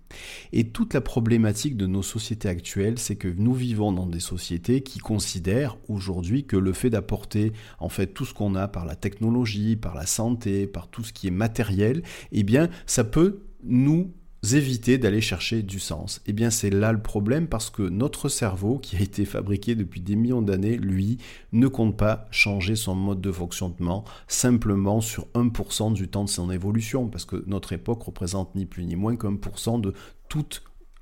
Et 0.52 0.68
toute 0.68 0.92
la 0.92 1.00
problématique 1.00 1.78
de 1.78 1.86
nos 1.86 2.02
sociétés 2.02 2.50
actuelles, 2.50 2.98
c'est 2.98 3.16
que 3.16 3.28
nous 3.28 3.54
vivons 3.54 3.92
dans 3.92 4.06
des 4.06 4.20
sociétés 4.20 4.82
qui 4.82 4.98
considèrent 4.98 5.78
aujourd'hui 5.88 6.44
que 6.44 6.58
le 6.58 6.74
fait 6.74 6.90
d'apporter 6.90 7.54
en 7.78 7.88
fait 7.88 8.08
tout 8.08 8.26
ce 8.26 8.34
qu'on 8.34 8.54
a 8.56 8.68
par 8.68 8.84
la 8.84 8.96
technologie, 8.96 9.74
par 9.74 9.94
la 9.94 10.04
santé, 10.04 10.66
par 10.66 10.88
tout 10.88 11.02
ce 11.02 11.14
qui 11.14 11.28
est 11.28 11.30
matériel, 11.30 12.02
eh 12.30 12.42
bien 12.42 12.68
ça 12.84 13.04
peut 13.04 13.40
nous 13.64 14.12
éviter 14.50 14.98
d'aller 14.98 15.20
chercher 15.20 15.62
du 15.62 15.78
sens 15.78 16.20
Eh 16.26 16.32
bien 16.32 16.50
c'est 16.50 16.70
là 16.70 16.92
le 16.92 17.00
problème 17.00 17.46
parce 17.46 17.70
que 17.70 17.82
notre 17.82 18.28
cerveau, 18.28 18.78
qui 18.78 18.96
a 18.96 19.00
été 19.00 19.24
fabriqué 19.24 19.74
depuis 19.74 20.00
des 20.00 20.16
millions 20.16 20.42
d'années, 20.42 20.76
lui, 20.76 21.18
ne 21.52 21.68
compte 21.68 21.96
pas 21.96 22.26
changer 22.30 22.74
son 22.74 22.94
mode 22.94 23.20
de 23.20 23.32
fonctionnement 23.32 24.04
simplement 24.26 25.00
sur 25.00 25.28
1% 25.34 25.92
du 25.92 26.08
temps 26.08 26.24
de 26.24 26.28
son 26.28 26.50
évolution, 26.50 27.08
parce 27.08 27.24
que 27.24 27.44
notre 27.46 27.72
époque 27.72 28.02
représente 28.02 28.54
ni 28.54 28.66
plus 28.66 28.84
ni 28.84 28.96
moins 28.96 29.16
qu'un 29.16 29.36
pour 29.36 29.58
cent 29.58 29.78
de 29.78 29.94
tout 30.28 30.46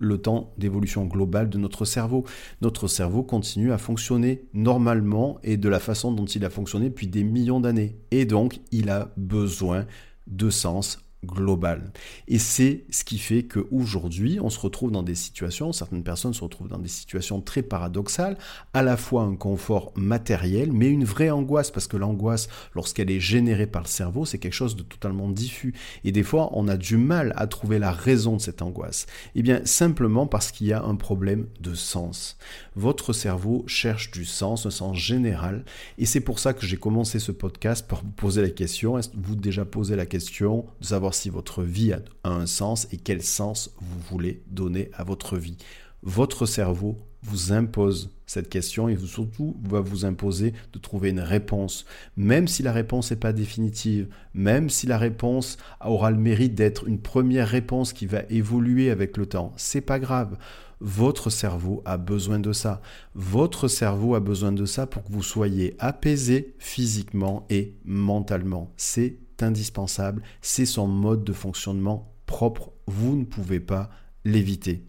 le 0.00 0.18
temps 0.18 0.52
d'évolution 0.58 1.04
globale 1.04 1.48
de 1.48 1.58
notre 1.58 1.84
cerveau. 1.84 2.24
Notre 2.62 2.88
cerveau 2.88 3.22
continue 3.22 3.72
à 3.72 3.78
fonctionner 3.78 4.44
normalement 4.54 5.38
et 5.42 5.56
de 5.56 5.68
la 5.68 5.78
façon 5.78 6.12
dont 6.12 6.24
il 6.24 6.44
a 6.44 6.50
fonctionné 6.50 6.88
depuis 6.88 7.06
des 7.06 7.22
millions 7.22 7.60
d'années. 7.60 7.96
Et 8.10 8.24
donc, 8.24 8.60
il 8.72 8.90
a 8.90 9.12
besoin 9.16 9.86
de 10.26 10.50
sens 10.50 10.98
global. 11.24 11.92
Et 12.28 12.38
c'est 12.38 12.84
ce 12.90 13.04
qui 13.04 13.18
fait 13.18 13.42
qu'aujourd'hui, 13.42 14.38
on 14.40 14.50
se 14.50 14.58
retrouve 14.58 14.90
dans 14.90 15.02
des 15.02 15.14
situations, 15.14 15.72
certaines 15.72 16.02
personnes 16.02 16.34
se 16.34 16.42
retrouvent 16.42 16.68
dans 16.68 16.78
des 16.78 16.88
situations 16.88 17.40
très 17.40 17.62
paradoxales, 17.62 18.38
à 18.72 18.82
la 18.82 18.96
fois 18.96 19.22
un 19.22 19.36
confort 19.36 19.92
matériel, 19.96 20.72
mais 20.72 20.88
une 20.88 21.04
vraie 21.04 21.30
angoisse, 21.30 21.70
parce 21.70 21.86
que 21.86 21.96
l'angoisse, 21.96 22.48
lorsqu'elle 22.74 23.10
est 23.10 23.20
générée 23.20 23.66
par 23.66 23.82
le 23.82 23.88
cerveau, 23.88 24.24
c'est 24.24 24.38
quelque 24.38 24.54
chose 24.54 24.76
de 24.76 24.82
totalement 24.82 25.28
diffus. 25.28 25.74
Et 26.04 26.12
des 26.12 26.22
fois, 26.22 26.50
on 26.52 26.68
a 26.68 26.76
du 26.76 26.96
mal 26.96 27.32
à 27.36 27.46
trouver 27.46 27.78
la 27.78 27.92
raison 27.92 28.36
de 28.36 28.40
cette 28.40 28.62
angoisse. 28.62 29.06
Eh 29.34 29.42
bien, 29.42 29.60
simplement 29.64 30.26
parce 30.26 30.50
qu'il 30.52 30.68
y 30.68 30.72
a 30.72 30.82
un 30.82 30.96
problème 30.96 31.46
de 31.60 31.74
sens. 31.74 32.38
Votre 32.76 33.12
cerveau 33.12 33.64
cherche 33.66 34.10
du 34.10 34.24
sens, 34.24 34.66
un 34.66 34.70
sens 34.70 34.96
général, 34.96 35.64
et 35.98 36.06
c'est 36.06 36.20
pour 36.20 36.38
ça 36.38 36.54
que 36.54 36.64
j'ai 36.64 36.76
commencé 36.76 37.18
ce 37.18 37.32
podcast 37.32 37.86
pour 37.86 37.98
vous 37.98 38.10
poser 38.10 38.42
la 38.42 38.50
question, 38.50 38.98
est-ce 38.98 39.10
que 39.10 39.16
vous 39.16 39.36
déjà 39.36 39.64
posé 39.64 39.96
la 39.96 40.06
question 40.06 40.64
de 40.80 40.86
savoir 40.86 41.09
si 41.14 41.30
votre 41.30 41.62
vie 41.62 41.92
a 41.92 42.02
un 42.24 42.46
sens 42.46 42.88
et 42.92 42.96
quel 42.96 43.22
sens 43.22 43.74
vous 43.80 44.00
voulez 44.10 44.42
donner 44.46 44.90
à 44.94 45.04
votre 45.04 45.36
vie. 45.36 45.56
Votre 46.02 46.46
cerveau 46.46 46.98
vous 47.22 47.52
impose 47.52 48.10
cette 48.26 48.48
question 48.48 48.88
et 48.88 48.96
surtout 48.96 49.56
va 49.68 49.80
vous 49.80 50.04
imposer 50.04 50.54
de 50.72 50.78
trouver 50.78 51.10
une 51.10 51.20
réponse. 51.20 51.84
Même 52.16 52.48
si 52.48 52.62
la 52.62 52.72
réponse 52.72 53.10
n'est 53.10 53.16
pas 53.16 53.32
définitive, 53.32 54.08
même 54.32 54.70
si 54.70 54.86
la 54.86 54.98
réponse 54.98 55.58
aura 55.84 56.10
le 56.10 56.16
mérite 56.16 56.54
d'être 56.54 56.86
une 56.86 57.00
première 57.00 57.48
réponse 57.48 57.92
qui 57.92 58.06
va 58.06 58.22
évoluer 58.30 58.90
avec 58.90 59.16
le 59.16 59.26
temps, 59.26 59.52
c'est 59.56 59.80
pas 59.80 59.98
grave. 59.98 60.38
Votre 60.80 61.28
cerveau 61.28 61.82
a 61.84 61.98
besoin 61.98 62.38
de 62.38 62.54
ça. 62.54 62.80
Votre 63.14 63.68
cerveau 63.68 64.14
a 64.14 64.20
besoin 64.20 64.52
de 64.52 64.64
ça 64.64 64.86
pour 64.86 65.04
que 65.04 65.12
vous 65.12 65.22
soyez 65.22 65.76
apaisé 65.78 66.54
physiquement 66.58 67.46
et 67.50 67.74
mentalement. 67.84 68.72
C'est 68.78 69.18
indispensable, 69.42 70.22
c'est 70.40 70.66
son 70.66 70.86
mode 70.86 71.24
de 71.24 71.32
fonctionnement 71.32 72.14
propre, 72.26 72.72
vous 72.86 73.16
ne 73.16 73.24
pouvez 73.24 73.60
pas 73.60 73.90
l'éviter. 74.24 74.84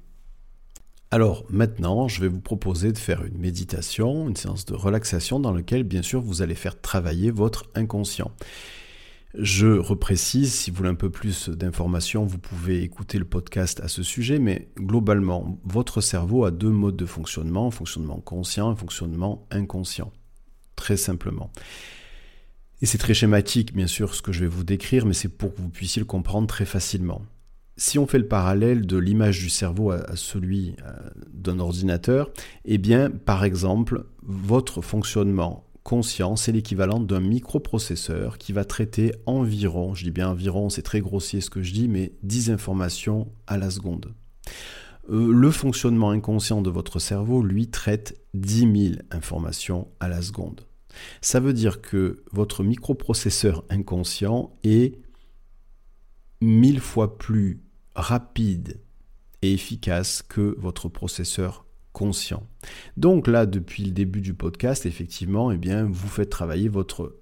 Alors 1.14 1.44
maintenant, 1.50 2.08
je 2.08 2.22
vais 2.22 2.30
vous 2.30 2.40
proposer 2.40 2.94
de 2.94 2.98
faire 2.98 3.26
une 3.26 3.38
méditation, 3.38 4.30
une 4.30 4.36
séance 4.36 4.66
de 4.66 4.76
relaxation 4.76 5.42
dans 5.42 5.52
laquelle 5.52 5.84
bien 5.84 6.02
sûr 6.02 6.22
vous 6.22 6.42
allez 6.42 6.56
faire 6.56 6.80
travailler 6.80 7.32
votre 7.32 7.70
inconscient. 7.76 8.32
Je 9.34 9.68
reprécise, 9.68 10.54
si 10.54 10.72
vous 10.72 10.78
voulez 10.78 10.90
un 10.90 10.96
peu 10.96 11.10
plus 11.10 11.50
d'informations, 11.50 12.26
vous 12.26 12.38
pouvez 12.38 12.84
écouter 12.84 13.18
le 13.18 13.26
podcast 13.26 13.80
à 13.82 13.88
ce 13.88 14.04
sujet, 14.04 14.40
mais 14.40 14.70
globalement, 14.78 15.58
votre 15.64 16.02
cerveau 16.02 16.44
a 16.44 16.52
deux 16.52 16.70
modes 16.70 16.98
de 16.98 17.06
fonctionnement, 17.06 17.72
fonctionnement 17.72 18.20
conscient 18.20 18.74
et 18.74 18.76
fonctionnement 18.76 19.48
inconscient, 19.50 20.12
très 20.76 20.98
simplement. 20.98 21.50
Et 22.82 22.88
c'est 22.88 22.98
très 22.98 23.14
schématique, 23.14 23.76
bien 23.76 23.88
sûr, 23.88 24.16
ce 24.16 24.22
que 24.22 24.32
je 24.32 24.40
vais 24.40 24.48
vous 24.48 24.64
décrire, 24.64 25.06
mais 25.06 25.14
c'est 25.14 25.30
pour 25.30 25.54
que 25.54 25.62
vous 25.62 25.70
puissiez 25.70 26.00
le 26.00 26.06
comprendre 26.06 26.48
très 26.48 26.66
facilement. 26.66 27.22
Si 27.78 28.00
on 28.00 28.08
fait 28.08 28.18
le 28.18 28.28
parallèle 28.28 28.86
de 28.86 28.98
l'image 28.98 29.40
du 29.40 29.50
cerveau 29.50 29.92
à, 29.92 30.16
celui 30.16 30.76
euh, 30.84 30.92
d'un 31.32 31.60
ordinateur, 31.60 32.32
eh 32.66 32.78
bien, 32.78 33.12
par 33.12 33.44
exemple, 33.44 34.06
votre 34.24 34.82
fonctionnement 34.82 35.64
conscient, 35.84 36.36
c'est 36.36 36.52
l'équivalent 36.52 37.00
d'un 37.00 37.20
microprocesseur 37.20 38.38
qui 38.38 38.52
va 38.52 38.66
traiter 38.66 39.14
environ, 39.26 39.94
je 39.96 40.04
dis 40.04 40.12
bien 40.12 40.30
environ, 40.30 40.70
c'est 40.70 40.84
très 40.84 41.02
grossier 41.02 41.42
ce 41.42 41.50
que 41.50 41.64
je 41.64 41.74
dis, 41.74 41.88
mais 41.88 42.14
10 42.24 42.52
informations 42.52 43.32
à 43.48 43.58
la 43.58 43.70
seconde. 43.70 44.14
Euh, 45.10 45.32
le 45.32 45.52
fonctionnement 45.52 46.12
inconscient 46.12 46.62
de 46.62 46.70
votre 46.70 47.00
cerveau, 47.00 47.44
lui, 47.44 47.68
traite 47.68 48.20
10 48.34 48.92
000 48.92 48.96
informations 49.12 49.88
à 50.00 50.08
la 50.08 50.22
seconde. 50.22 50.66
Ça 51.22 51.40
veut 51.40 51.54
dire 51.54 51.82
que 51.82 52.24
votre 52.32 52.64
microprocesseur 52.64 53.64
inconscient 53.70 54.56
est 54.64 54.98
mille 56.42 56.80
fois 56.80 57.18
plus 57.18 57.62
rapide 57.96 58.80
et 59.42 59.54
efficace 59.54 60.22
que 60.22 60.56
votre 60.60 60.90
processeur 60.90 61.66
conscient. 61.94 62.48
Donc 62.98 63.28
là, 63.28 63.46
depuis 63.46 63.84
le 63.84 63.92
début 63.92 64.22
du 64.22 64.34
podcast, 64.34 64.86
effectivement, 64.86 65.52
eh 65.52 65.58
bien, 65.58 65.86
vous 65.86 66.08
faites 66.08 66.30
travailler 66.30 66.70
votre 66.70 67.18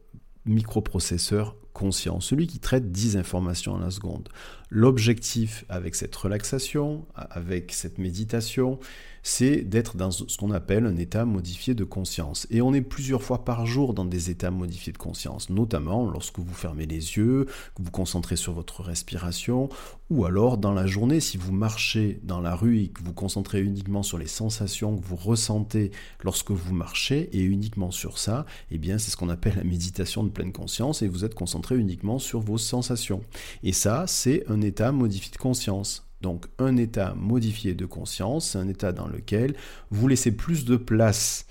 microprocesseur 0.46 1.56
conscient, 1.74 2.20
celui 2.20 2.48
qui 2.48 2.60
traite 2.60 2.92
10 2.92 3.18
informations 3.18 3.76
à 3.76 3.80
la 3.80 3.90
seconde. 3.90 4.30
L'objectif 4.70 5.66
avec 5.70 5.96
cette 5.96 6.16
relaxation, 6.16 7.06
avec 7.16 7.72
cette 7.72 7.98
méditation, 7.98 8.80
c'est 9.24 9.62
d'être 9.62 9.98
dans 9.98 10.12
ce 10.12 10.38
qu'on 10.38 10.52
appelle 10.52 10.86
un 10.86 10.98
état 10.98 11.26
modifié 11.26 11.74
de 11.74 11.84
conscience. 11.84 12.48
Et 12.50 12.62
on 12.62 12.74
est 12.74 12.82
plusieurs 12.82 13.24
fois 13.24 13.46
par 13.46 13.66
jour 13.66 13.94
dans 13.94 14.06
des 14.06 14.30
états 14.30 14.52
modifiés 14.52 14.94
de 14.94 14.98
conscience, 14.98 15.50
notamment 15.50 16.10
lorsque 16.10 16.40
vous 16.40 16.54
fermez 16.54 16.86
les 16.86 17.18
yeux, 17.18 17.46
que 17.76 17.82
vous 17.82 17.92
concentrez 17.92 18.36
sur 18.36 18.54
votre 18.54 18.82
respiration, 18.82 19.70
ou 20.10 20.26
alors 20.26 20.58
dans 20.58 20.74
la 20.74 20.88
journée, 20.88 21.20
si 21.20 21.38
vous 21.38 21.52
marchez 21.52 22.20
dans 22.24 22.42
la 22.42 22.56
rue 22.56 22.80
et 22.80 22.88
que 22.90 23.04
vous 23.04 23.14
concentrez 23.14 23.62
uniquement 23.62 24.04
sur 24.04 24.18
les 24.18 24.28
sensations 24.28 24.96
que 24.98 25.06
vous 25.06 25.16
ressentez 25.16 25.92
lorsque 26.24 26.52
vous 26.52 26.74
marchez, 26.74 27.30
et 27.34 27.42
uniquement 27.42 27.92
sur 27.92 28.18
ça, 28.18 28.46
eh 28.72 28.78
bien 28.78 28.98
c'est 28.98 29.12
ce 29.12 29.18
qu'on 29.18 29.30
appelle 29.30 29.56
la 29.56 29.64
méditation 29.64 30.24
de 30.24 30.30
pleine 30.30 30.52
conscience, 30.52 31.02
et 31.02 31.08
vous 31.08 31.26
êtes 31.26 31.36
concentré 31.36 31.78
uniquement 31.78 32.20
sur 32.20 32.40
vos 32.40 32.58
sensations. 32.58 33.22
Et 33.64 33.74
ça, 33.74 34.06
c'est 34.08 34.44
un 34.50 34.62
état 34.62 34.92
modifié 34.92 35.32
de 35.32 35.38
conscience. 35.38 36.09
Donc 36.22 36.48
un 36.58 36.78
état 36.78 37.14
modifié 37.16 37.74
de 37.74 37.86
conscience, 37.86 38.56
un 38.56 38.68
état 38.68 38.92
dans 38.92 39.08
lequel 39.08 39.56
vous 39.90 40.08
laissez 40.08 40.32
plus 40.32 40.66
de 40.66 40.76
place 40.76 41.46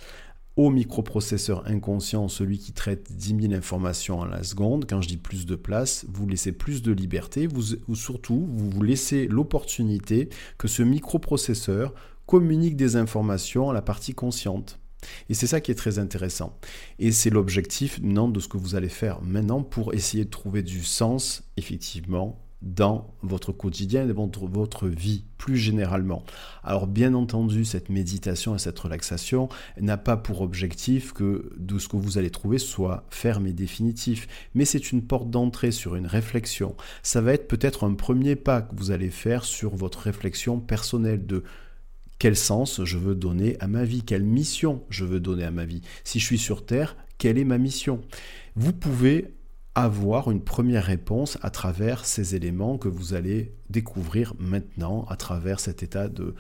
au 0.57 0.71
microprocesseur 0.71 1.69
inconscient, 1.69 2.27
celui 2.27 2.59
qui 2.59 2.73
traite 2.73 3.13
10 3.13 3.43
000 3.43 3.55
informations 3.55 4.23
à 4.23 4.29
la 4.29 4.43
seconde. 4.43 4.87
Quand 4.89 5.01
je 5.01 5.07
dis 5.07 5.17
plus 5.17 5.47
de 5.47 5.55
place, 5.55 6.05
vous 6.09 6.27
laissez 6.27 6.51
plus 6.51 6.83
de 6.83 6.91
liberté, 6.91 7.47
vous, 7.47 7.77
ou 7.87 7.95
surtout 7.95 8.49
vous 8.51 8.69
vous 8.69 8.83
laissez 8.83 9.29
l'opportunité 9.29 10.29
que 10.59 10.67
ce 10.67 10.83
microprocesseur 10.83 11.95
communique 12.27 12.77
des 12.77 12.97
informations 12.97 13.71
à 13.71 13.73
la 13.73 13.83
partie 13.83 14.15
consciente. 14.15 14.81
Et 15.29 15.35
c'est 15.35 15.47
ça 15.47 15.61
qui 15.61 15.71
est 15.71 15.77
très 15.77 16.01
intéressant. 16.01 16.59
Et 16.99 17.13
c'est 17.13 17.31
l'objectif 17.31 18.01
non 18.03 18.29
de 18.29 18.41
ce 18.41 18.49
que 18.49 18.57
vous 18.57 18.75
allez 18.75 18.89
faire 18.89 19.23
maintenant 19.23 19.63
pour 19.63 19.95
essayer 19.95 20.25
de 20.25 20.31
trouver 20.31 20.65
du 20.65 20.83
sens 20.83 21.45
effectivement 21.57 22.37
dans 22.63 23.15
votre 23.23 23.53
quotidien 23.53 24.09
et 24.09 24.13
dans 24.13 24.29
votre, 24.49 24.89
vie 24.89 25.25
plus 25.37 25.57
généralement. 25.57 26.25
Alors 26.65 26.87
bien 26.87 27.15
entendu, 27.15 27.65
cette 27.65 27.89
méditation 27.89 28.55
et 28.55 28.59
cette 28.59 28.79
relaxation 28.79 29.49
n'a 29.81 29.97
pas 29.97 30.17
pour 30.17 30.41
objectif 30.41 31.13
que 31.13 31.53
de 31.57 31.79
ce 31.79 31.89
que 31.89 31.97
vous 31.97 32.19
allez 32.19 32.31
trouver 32.31 32.59
soit 32.59 33.05
ferme 33.11 33.47
et 33.47 33.53
définitif, 33.53 34.27
mais 34.55 34.65
c'est 34.65 34.91
une 34.91 35.03
porte 35.03 35.31
d'entrée 35.31 35.71
sur 35.71 35.95
une 35.95 36.07
réflexion. 36.07 36.75
Ça 37.03 37.21
va 37.21 37.33
être 37.33 37.47
peut-être 37.47 37.85
un 37.85 37.95
premier 37.95 38.35
pas 38.35 38.63
que 38.63 38.75
vous 38.75 38.91
allez 38.91 39.11
faire 39.11 39.45
sur 39.45 39.77
votre 39.77 40.01
réflexion 40.01 40.59
personnelle 40.59 41.27
de 41.27 41.45
quel 42.19 42.35
sens 42.35 42.83
je 42.83 42.99
veux 42.99 43.15
donner 43.15 43.57
à 43.61 43.69
ma 43.69 43.85
vie, 43.85 44.03
quelle 44.03 44.25
mission 44.25 44.83
je 44.91 45.05
veux 45.05 45.21
donner 45.21 45.45
à 45.45 45.53
ma 45.53 45.65
vie. 45.65 45.83
Si 46.03 46.19
je 46.19 46.25
suis 46.25 46.39
sur 46.39 46.67
Terre, 46.67 46.97
quelle 47.17 47.39
est 47.39 47.45
ma 47.45 47.59
mission? 47.59 48.01
Vous 48.57 48.73
pouvez 48.73 49.38
avoir 49.85 50.31
une 50.31 50.43
première 50.43 50.85
réponse 50.85 51.39
à 51.43 51.51
travers 51.51 52.05
ces 52.05 52.35
éléments 52.35 52.79
que 52.79 52.89
vous 52.89 53.15
allez 53.15 53.53
découvrir 53.71 54.35
maintenant, 54.39 55.05
à 55.09 55.17
travers 55.17 55.61
cet 55.61 55.83
état 55.83 56.09
de 56.09 56.35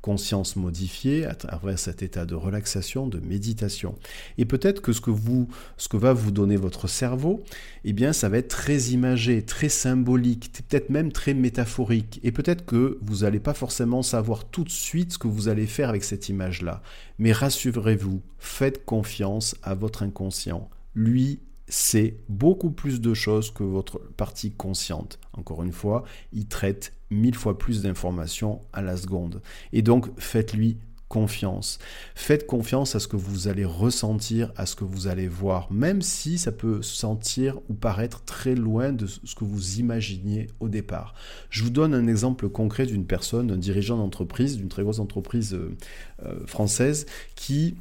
conscience 0.00 0.56
modifié, 0.56 1.24
à 1.24 1.34
travers 1.34 1.78
cet 1.78 2.02
état 2.02 2.26
de 2.26 2.34
relaxation, 2.34 3.06
de 3.06 3.20
méditation. 3.20 3.96
Et 4.36 4.44
peut-être 4.44 4.82
que 4.82 4.92
ce 4.92 5.00
que 5.00 5.10
vous, 5.10 5.48
ce 5.78 5.88
que 5.88 5.96
va 5.96 6.12
vous 6.12 6.30
donner 6.30 6.56
votre 6.56 6.88
cerveau, 6.88 7.42
eh 7.84 7.94
bien, 7.94 8.12
ça 8.12 8.28
va 8.28 8.36
être 8.36 8.48
très 8.48 8.78
imagé, 8.90 9.42
très 9.42 9.70
symbolique, 9.70 10.52
peut-être 10.52 10.90
même 10.90 11.10
très 11.10 11.32
métaphorique. 11.32 12.20
Et 12.22 12.32
peut-être 12.32 12.66
que 12.66 12.98
vous 13.00 13.20
n'allez 13.20 13.40
pas 13.40 13.54
forcément 13.54 14.02
savoir 14.02 14.44
tout 14.44 14.62
de 14.62 14.68
suite 14.68 15.14
ce 15.14 15.18
que 15.18 15.26
vous 15.26 15.48
allez 15.48 15.66
faire 15.66 15.88
avec 15.88 16.04
cette 16.04 16.28
image-là. 16.28 16.82
Mais 17.18 17.32
rassurez-vous, 17.32 18.20
faites 18.38 18.84
confiance 18.84 19.56
à 19.62 19.74
votre 19.74 20.02
inconscient. 20.02 20.68
Lui 20.94 21.40
c'est 21.68 22.16
beaucoup 22.28 22.70
plus 22.70 23.00
de 23.00 23.14
choses 23.14 23.50
que 23.50 23.64
votre 23.64 23.98
partie 23.98 24.52
consciente. 24.52 25.18
Encore 25.32 25.62
une 25.62 25.72
fois, 25.72 26.04
il 26.32 26.46
traite 26.46 26.92
mille 27.10 27.34
fois 27.34 27.58
plus 27.58 27.82
d'informations 27.82 28.60
à 28.72 28.82
la 28.82 28.96
seconde. 28.96 29.40
Et 29.72 29.82
donc, 29.82 30.08
faites-lui 30.18 30.78
confiance. 31.08 31.78
Faites 32.14 32.46
confiance 32.46 32.96
à 32.96 33.00
ce 33.00 33.06
que 33.06 33.16
vous 33.16 33.46
allez 33.46 33.64
ressentir, 33.64 34.52
à 34.56 34.66
ce 34.66 34.74
que 34.74 34.84
vous 34.84 35.06
allez 35.06 35.28
voir, 35.28 35.70
même 35.70 36.02
si 36.02 36.38
ça 36.38 36.50
peut 36.50 36.82
sentir 36.82 37.60
ou 37.68 37.74
paraître 37.74 38.24
très 38.24 38.54
loin 38.54 38.92
de 38.92 39.06
ce 39.06 39.34
que 39.34 39.44
vous 39.44 39.78
imaginiez 39.78 40.48
au 40.60 40.68
départ. 40.68 41.14
Je 41.50 41.62
vous 41.62 41.70
donne 41.70 41.94
un 41.94 42.08
exemple 42.08 42.48
concret 42.48 42.86
d'une 42.86 43.06
personne, 43.06 43.52
un 43.52 43.58
dirigeant 43.58 43.96
d'entreprise, 43.96 44.56
d'une 44.56 44.68
très 44.68 44.82
grosse 44.82 44.98
entreprise 44.98 45.54
euh, 45.54 45.76
euh, 46.24 46.46
française, 46.46 47.06
qui 47.36 47.76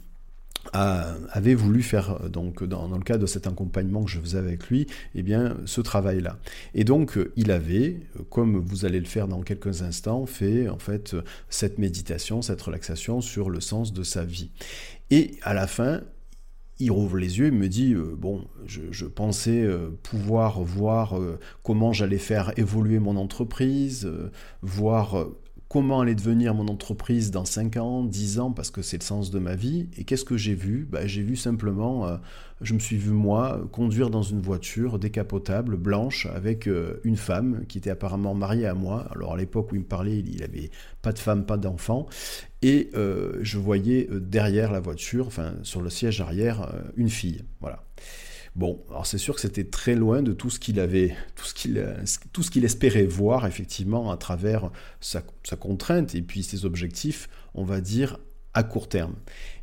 avait 0.72 1.56
voulu 1.56 1.82
faire 1.82 2.24
euh, 2.24 2.30
donc 2.30 2.64
dans, 2.64 2.88
le 2.88 3.04
cadre 3.04 3.22
de 3.22 3.26
cet 3.26 3.48
accompagnement 3.48 4.04
que 4.04 4.10
je 4.10 4.20
faisais 4.20 4.38
avec 4.38 4.68
lui, 4.70 4.88
eh 5.16 5.24
bien 5.24 5.58
ce 5.66 5.82
travail-là. 5.82 6.38
Et 6.74 6.84
donc 6.84 7.18
euh, 7.18 7.32
il 7.36 7.52
avait, 7.52 8.00
euh, 8.20 8.24
comme 8.30 8.58
vous 8.58 8.86
allez 8.86 9.00
le 9.00 9.06
faire 9.06 9.28
dans 9.28 9.42
quelques 9.42 9.82
instants, 9.82 10.26
fait 10.26 10.70
en 10.70 10.80
fait 10.80 11.16
cette 11.50 11.78
méditation, 11.78 12.42
cette 12.42 12.62
relaxation 12.62 13.22
sur 13.22 13.50
le 13.50 13.60
sens 13.60 13.94
de 13.94 14.04
sa 14.04 14.24
vie. 14.24 14.52
Et 15.12 15.38
à 15.44 15.54
la 15.54 15.68
fin, 15.68 16.02
il 16.80 16.92
rouvre 16.92 17.18
les 17.18 17.38
yeux, 17.40 17.48
il 17.48 17.54
me 17.54 17.68
dit 17.68 17.96
bon, 18.18 18.46
je, 18.66 19.06
pensais 19.06 19.66
pouvoir 20.02 20.64
voir 20.64 21.16
comment 21.62 21.94
j'allais 21.94 22.18
faire 22.18 22.52
évoluer 22.58 22.98
mon 22.98 23.16
entreprise, 23.16 24.12
voir 24.64 25.28
comment 25.74 26.02
allait 26.02 26.14
devenir 26.14 26.54
mon 26.54 26.68
entreprise 26.68 27.32
dans 27.32 27.46
5 27.46 27.78
ans, 27.78 28.04
10 28.04 28.38
ans, 28.40 28.52
parce 28.52 28.70
que 28.70 28.84
c'est 28.84 29.00
le 29.00 29.04
sens 29.04 29.32
de 29.32 29.40
ma 29.40 29.56
vie. 29.56 29.90
Et 29.98 30.04
qu'est-ce 30.04 30.24
que 30.24 30.38
j'ai 30.38 30.54
vu? 30.54 30.88
Bah, 30.88 31.08
J'ai 31.08 31.24
vu 31.24 31.36
simplement, 31.36 32.06
euh, 32.06 32.18
je 32.62 32.76
me 32.76 32.80
suis 32.80 32.96
vu 32.96 33.10
moi 33.10 33.60
conduire 33.72 34.12
dans 34.12 34.22
une 34.22 34.40
voiture 34.40 35.00
décapotable, 35.00 35.76
blanche, 35.76 36.28
avec 36.28 36.68
euh, 36.68 37.02
une 37.04 37.18
femme 37.18 37.66
qui 37.68 37.80
était 37.80 37.90
apparemment 37.90 38.36
mariée 38.36 38.68
à 38.68 38.76
moi. 38.76 39.08
Alors 39.16 39.34
à 39.34 39.38
l'époque 39.38 39.72
où 39.72 39.76
il 39.76 39.82
me 39.82 39.88
parlait, 39.88 40.20
il 40.20 40.42
n'avait 40.42 40.70
pas 41.02 41.12
de 41.12 41.18
femme, 41.18 41.44
pas 41.44 41.58
d'enfant. 41.58 42.06
Et 42.62 42.92
euh, 42.94 43.40
je 43.42 43.58
voyais 43.58 44.08
derrière 44.12 44.72
la 44.72 44.80
voiture, 44.80 45.26
enfin 45.26 45.56
sur 45.64 45.82
le 45.82 45.90
siège 45.90 46.22
arrière, 46.22 46.72
une 46.98 47.10
fille. 47.10 47.46
Voilà. 47.62 47.84
Bon, 48.56 48.84
alors 48.90 49.08
c'est 49.08 49.18
sûr 49.18 49.34
que 49.34 49.42
c'était 49.42 49.64
très 49.64 49.96
loin 49.96 50.22
de 50.22 50.32
tout 50.32 50.52
ce 50.52 50.60
qu'il 50.60 50.80
avait, 50.80 51.16
tout 51.36 51.46
ce 51.46 51.56
qu'il, 51.56 51.84
tout 52.34 52.44
ce 52.44 52.52
qu'il 52.52 52.66
espérait 52.66 53.06
voir 53.06 53.48
effectivement 53.48 54.12
à 54.12 54.18
travers 54.18 54.70
sa, 55.02 55.24
contrainte 55.60 56.14
et 56.14 56.22
puis 56.22 56.44
ses 56.44 56.66
objectifs, 56.66 57.30
on 57.56 57.64
va 57.64 57.82
dire 57.82 58.20
à 58.54 58.62
court 58.62 58.88
terme. 58.88 59.16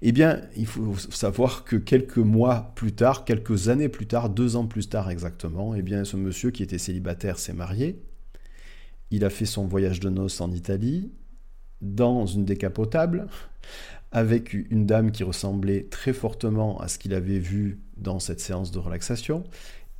Eh 0.02 0.11
bien, 0.11 0.42
il 0.56 0.66
faut 0.66 0.97
savoir 0.97 1.64
que 1.64 1.76
quelques 1.76 2.18
mois 2.18 2.73
plus 2.75 2.92
tard, 2.92 3.25
quelques 3.25 3.68
années 3.68 3.88
plus 3.88 4.09
tard, 4.09 4.28
deux 4.28 4.56
ans 4.56 4.66
plus 4.66 4.88
tard 4.88 5.09
exactement, 5.09 5.76
eh 5.76 5.82
bien, 5.82 6.04
ce 6.04 6.16
monsieur 6.16 6.50
qui 6.50 6.64
était 6.64 6.78
célibataire 6.78 7.38
s'est 7.38 7.52
marié. 7.52 8.02
Il 9.12 9.25
a 9.25 9.30
fait 9.30 9.47
son 9.47 9.66
voyage 9.68 10.00
de 10.00 10.09
noces 10.09 10.40
en 10.40 10.50
Italie, 10.50 11.12
dans 11.80 12.26
une 12.26 12.44
décapotable, 12.44 13.28
avec 14.12 14.52
une 14.55 14.87
dame 14.87 15.12
qui 15.12 15.23
ressemblait 15.23 15.85
très 15.90 16.12
fortement 16.12 16.81
à 16.81 16.88
ce 16.88 16.99
qu'il 16.99 17.14
avait 17.14 17.38
vu 17.38 17.81
dans 17.97 18.19
cette 18.19 18.40
séance 18.40 18.71
de 18.71 18.79
relaxation. 18.79 19.45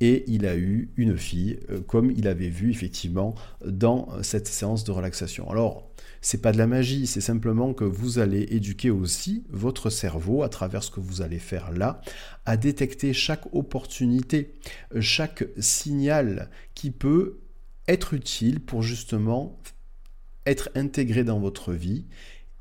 Et 0.01 0.23
il 0.27 0.47
a 0.47 0.57
eu 0.57 0.89
une 0.97 1.15
fille, 1.15 1.59
euh, 1.69 1.79
comme 1.79 2.09
il 2.09 2.27
avait 2.27 2.49
vu 2.49 2.71
effectivement 2.71 3.35
dans 3.63 4.09
cette 4.23 4.47
séance 4.47 4.83
de 4.83 4.91
relaxation. 4.91 5.49
Alors, 5.49 5.91
c'est 6.21 6.41
pas 6.41 6.51
de 6.51 6.57
la 6.57 6.67
magie, 6.67 7.07
c'est 7.07 7.21
simplement 7.21 7.73
que 7.73 7.83
vous 7.83 8.19
allez 8.19 8.47
éduquer 8.49 8.89
aussi 8.89 9.43
votre 9.49 9.89
cerveau 9.89 10.43
à 10.43 10.49
travers 10.49 10.83
ce 10.83 10.91
que 10.91 10.99
vous 10.99 11.21
allez 11.21 11.39
faire 11.39 11.71
là, 11.71 12.01
à 12.45 12.57
détecter 12.57 13.13
chaque 13.13 13.53
opportunité, 13.53 14.53
chaque 14.99 15.43
signal 15.59 16.49
qui 16.73 16.91
peut 16.91 17.39
être 17.87 18.13
utile 18.13 18.59
pour 18.59 18.83
justement 18.83 19.59
être 20.45 20.69
intégré 20.75 21.23
dans 21.23 21.39
votre 21.39 21.73
vie 21.73 22.05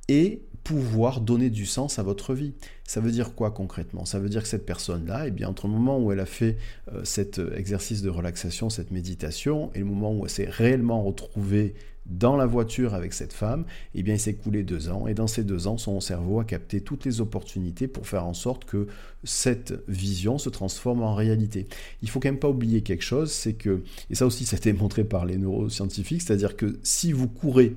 et 0.08 0.42
pouvoir 0.70 1.20
donner 1.20 1.50
du 1.50 1.66
sens 1.66 1.98
à 1.98 2.04
votre 2.04 2.32
vie. 2.32 2.52
Ça 2.84 3.00
veut 3.00 3.10
dire 3.10 3.34
quoi 3.34 3.50
concrètement? 3.50 4.04
Ça 4.04 4.20
veut 4.20 4.28
dire 4.28 4.42
que 4.42 4.48
cette 4.48 4.64
personne-là, 4.64 5.26
eh 5.26 5.32
bien, 5.32 5.48
entre 5.48 5.66
le 5.66 5.72
moment 5.72 5.98
où 5.98 6.12
elle 6.12 6.20
a 6.20 6.26
fait 6.26 6.58
euh, 6.92 7.00
cet 7.02 7.40
euh, 7.40 7.56
exercice 7.56 8.02
de 8.02 8.08
relaxation, 8.08 8.70
cette 8.70 8.92
méditation, 8.92 9.72
et 9.74 9.80
le 9.80 9.84
moment 9.84 10.14
où 10.14 10.22
elle 10.24 10.30
s'est 10.30 10.48
réellement 10.48 11.02
retrouvée 11.02 11.74
dans 12.06 12.36
la 12.36 12.46
voiture 12.46 12.94
avec 12.94 13.12
cette 13.14 13.32
femme, 13.32 13.64
eh 13.96 14.04
bien, 14.04 14.14
il 14.14 14.20
s'est 14.20 14.34
coulé 14.34 14.62
deux 14.62 14.90
ans. 14.90 15.08
Et 15.08 15.14
dans 15.14 15.26
ces 15.26 15.42
deux 15.42 15.66
ans, 15.66 15.76
son 15.76 15.98
cerveau 16.00 16.38
a 16.38 16.44
capté 16.44 16.80
toutes 16.80 17.04
les 17.04 17.20
opportunités 17.20 17.88
pour 17.88 18.06
faire 18.06 18.24
en 18.24 18.34
sorte 18.34 18.64
que 18.64 18.86
cette 19.24 19.74
vision 19.88 20.38
se 20.38 20.50
transforme 20.50 21.02
en 21.02 21.16
réalité. 21.16 21.66
Il 22.00 22.10
faut 22.10 22.20
quand 22.20 22.28
même 22.28 22.38
pas 22.38 22.48
oublier 22.48 22.82
quelque 22.82 23.02
chose, 23.02 23.32
c'est 23.32 23.54
que, 23.54 23.82
et 24.08 24.14
ça 24.14 24.24
aussi, 24.24 24.44
ça 24.46 24.54
a 24.54 24.58
été 24.58 24.72
montré 24.72 25.02
par 25.02 25.26
les 25.26 25.36
neuroscientifiques, 25.36 26.22
c'est-à-dire 26.22 26.56
que 26.56 26.78
si 26.84 27.10
vous 27.10 27.26
courez 27.26 27.74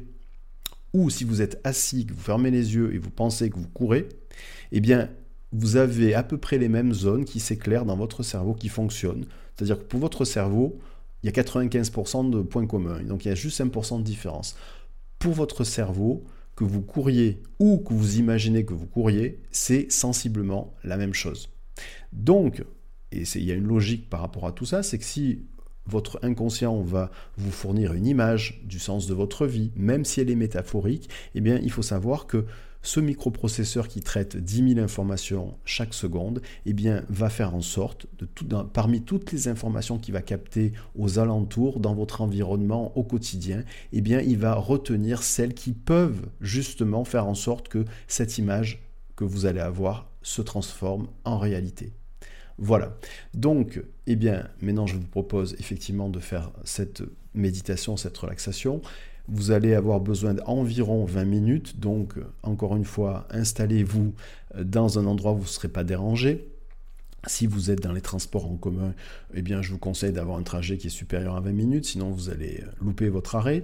ou 0.94 1.10
si 1.10 1.24
vous 1.24 1.42
êtes 1.42 1.60
assis, 1.64 2.06
que 2.06 2.14
vous 2.14 2.20
fermez 2.20 2.52
les 2.52 2.76
yeux 2.76 2.94
et 2.94 2.98
vous 2.98 3.10
pensez 3.10 3.50
que 3.50 3.58
vous 3.58 3.68
courez, 3.68 4.10
eh 4.72 4.80
bien, 4.80 5.10
vous 5.52 5.76
avez 5.76 6.14
à 6.14 6.24
peu 6.24 6.38
près 6.38 6.58
les 6.58 6.70
mêmes 6.70 6.94
zones 6.94 7.26
qui 7.26 7.40
s'éclairent 7.40 7.86
dans 7.86 7.98
votre 7.98 8.24
cerveau 8.24 8.54
qui 8.54 8.70
fonctionnent. 8.70 9.26
C'est-à-dire 9.56 9.78
que 9.78 9.84
pour 9.84 10.00
votre 10.00 10.26
cerveau, 10.26 10.80
il 11.22 11.28
y 11.28 11.30
a 11.30 11.44
95% 11.44 12.30
de 12.30 12.42
points 12.42 12.68
communs. 12.68 13.02
Donc 13.04 13.26
il 13.26 13.30
y 13.30 13.32
a 13.32 13.36
juste 13.36 13.60
5% 13.60 14.00
de 14.00 14.04
différence. 14.04 14.56
Pour 15.20 15.34
votre 15.34 15.64
cerveau, 15.64 16.26
que 16.56 16.64
vous 16.64 16.82
couriez 16.82 17.42
ou 17.60 17.78
que 17.78 17.94
vous 17.94 18.18
imaginez 18.18 18.66
que 18.66 18.74
vous 18.74 18.86
couriez, 18.86 19.40
c'est 19.52 19.92
sensiblement 19.92 20.74
la 20.84 20.98
même 20.98 21.14
chose. 21.14 21.50
Donc, 22.12 22.64
et 23.12 23.24
il 23.36 23.44
y 23.44 23.52
a 23.52 23.56
une 23.56 23.68
logique 23.68 24.10
par 24.10 24.22
rapport 24.22 24.46
à 24.46 24.52
tout 24.52 24.66
ça, 24.66 24.84
c'est 24.84 24.98
que 24.98 25.04
si 25.04 25.46
votre 25.88 26.20
inconscient 26.24 26.82
va 26.82 27.12
vous 27.38 27.52
fournir 27.52 27.94
une 27.94 28.08
image 28.08 28.62
du 28.66 28.80
sens 28.80 29.08
de 29.08 29.14
votre 29.14 29.46
vie, 29.46 29.72
même 29.76 30.06
si 30.06 30.22
elle 30.22 30.30
est 30.30 30.36
métaphorique, 30.36 31.10
eh 31.36 31.42
bien, 31.42 31.60
il 31.62 31.72
faut 31.72 31.82
savoir 31.82 32.28
que 32.28 32.46
ce 32.84 33.00
microprocesseur 33.00 33.88
qui 33.88 34.02
traite 34.02 34.36
10 34.36 34.74
000 34.76 34.80
informations 34.80 35.58
chaque 35.64 35.94
seconde, 35.94 36.42
eh 36.66 36.76
va 37.10 37.30
faire 37.30 37.56
en 37.56 37.62
sorte, 37.62 38.08
parmi 38.74 39.02
toutes 39.02 39.32
les 39.32 39.48
informations 39.48 39.98
qu'il 39.98 40.14
va 40.14 40.22
capter 40.22 40.74
aux 40.98 41.18
alentours, 41.18 41.80
dans 41.80 41.96
votre 41.96 42.22
environnement 42.22 42.96
au 42.98 43.04
quotidien, 43.04 43.64
eh 43.94 44.02
bien, 44.02 44.20
il 44.20 44.38
va 44.38 44.56
retenir 44.56 45.24
celles 45.24 45.54
qui 45.54 45.72
peuvent 45.72 46.28
justement 46.42 47.06
faire 47.06 47.26
en 47.26 47.36
sorte 47.36 47.70
que 47.70 47.86
cette 48.08 48.38
image 48.38 48.84
que 49.16 49.24
vous 49.24 49.46
allez 49.46 49.62
avoir 49.62 50.10
se 50.22 50.42
transforme 50.42 51.08
en 51.24 51.38
réalité. 51.38 51.94
Voilà. 52.58 52.96
Donc, 53.34 53.82
eh 54.08 54.16
bien, 54.16 54.48
maintenant, 54.62 54.88
je 54.88 54.96
vous 54.96 55.08
propose 55.08 55.56
effectivement 55.60 56.10
de 56.10 56.20
faire 56.20 56.52
cette 56.64 57.04
méditation, 57.34 57.98
cette 57.98 58.18
relaxation. 58.18 58.82
Vous 59.28 59.52
allez 59.52 59.74
avoir 59.74 60.02
besoin 60.02 60.34
d'environ 60.34 61.06
20 61.06 61.26
minutes. 61.26 61.80
Donc, 61.80 62.16
encore 62.44 62.76
une 62.76 62.86
fois, 62.86 63.28
installez-vous 63.32 64.14
dans 64.62 65.00
un 65.00 65.06
endroit 65.06 65.32
où 65.32 65.38
vous 65.38 65.44
ne 65.44 65.48
serez 65.48 65.70
pas 65.70 65.84
dérangé. 65.84 66.54
Si 67.26 67.48
vous 67.48 67.72
êtes 67.72 67.82
dans 67.82 67.94
les 67.94 68.02
transports 68.02 68.52
en 68.52 68.58
commun, 68.58 68.94
eh 69.34 69.42
bien, 69.42 69.62
je 69.62 69.72
vous 69.72 69.78
conseille 69.78 70.12
d'avoir 70.12 70.38
un 70.38 70.44
trajet 70.44 70.78
qui 70.78 70.88
est 70.88 70.90
supérieur 70.90 71.38
à 71.38 71.40
20 71.40 71.54
minutes, 71.54 71.86
sinon 71.86 72.12
vous 72.12 72.30
allez 72.30 72.62
louper 72.82 73.08
votre 73.08 73.36
arrêt. 73.36 73.64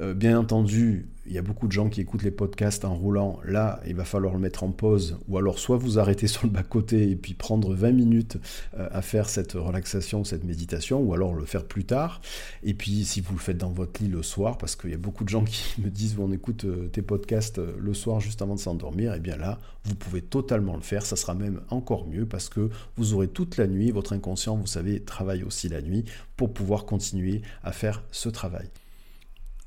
Euh, 0.00 0.12
bien 0.12 0.38
entendu, 0.38 1.08
il 1.26 1.32
y 1.32 1.38
a 1.38 1.42
beaucoup 1.42 1.66
de 1.66 1.72
gens 1.72 1.88
qui 1.88 2.00
écoutent 2.00 2.22
les 2.22 2.30
podcasts 2.30 2.84
en 2.84 2.94
roulant. 2.94 3.38
Là, 3.44 3.80
il 3.86 3.94
va 3.94 4.04
falloir 4.04 4.32
le 4.32 4.40
mettre 4.40 4.64
en 4.64 4.70
pause, 4.70 5.18
ou 5.28 5.38
alors 5.38 5.58
soit 5.58 5.76
vous 5.76 5.98
arrêtez 5.98 6.26
sur 6.26 6.44
le 6.44 6.50
bas-côté 6.50 7.10
et 7.10 7.16
puis 7.16 7.34
prendre 7.34 7.74
20 7.74 7.92
minutes 7.92 8.38
euh, 8.78 8.88
à 8.90 9.02
faire 9.02 9.28
cette 9.28 9.52
relaxation, 9.52 10.24
cette 10.24 10.44
méditation, 10.44 11.00
ou 11.00 11.12
alors 11.14 11.34
le 11.34 11.44
faire 11.44 11.64
plus 11.64 11.84
tard. 11.84 12.20
Et 12.62 12.74
puis, 12.74 13.04
si 13.04 13.20
vous 13.20 13.34
le 13.34 13.38
faites 13.38 13.58
dans 13.58 13.70
votre 13.70 14.02
lit 14.02 14.08
le 14.08 14.22
soir, 14.22 14.58
parce 14.58 14.76
qu'il 14.76 14.90
y 14.90 14.94
a 14.94 14.98
beaucoup 14.98 15.24
de 15.24 15.28
gens 15.28 15.44
qui 15.44 15.80
me 15.82 15.90
disent 15.90 16.16
on 16.18 16.32
écoute 16.32 16.64
euh, 16.64 16.88
tes 16.88 17.02
podcasts 17.02 17.58
le 17.58 17.94
soir 17.94 18.20
juste 18.20 18.42
avant 18.42 18.54
de 18.54 18.60
s'endormir, 18.60 19.12
et 19.12 19.16
eh 19.18 19.20
bien 19.20 19.36
là, 19.36 19.58
vous 19.84 19.94
pouvez 19.94 20.22
totalement 20.22 20.74
le 20.74 20.82
faire. 20.82 21.04
Ça 21.04 21.16
sera 21.16 21.34
même 21.34 21.60
encore 21.68 22.06
mieux 22.06 22.26
parce 22.26 22.48
que 22.48 22.70
vous 22.96 23.14
aurez 23.14 23.28
toute 23.28 23.56
la 23.56 23.66
nuit, 23.66 23.90
votre 23.90 24.12
inconscient, 24.12 24.56
vous 24.56 24.66
savez, 24.66 25.00
travaille 25.00 25.42
aussi 25.42 25.68
la 25.68 25.82
nuit 25.82 26.04
pour 26.36 26.52
pouvoir 26.52 26.86
continuer 26.86 27.42
à 27.62 27.72
faire 27.72 28.02
ce 28.10 28.28
travail. 28.28 28.68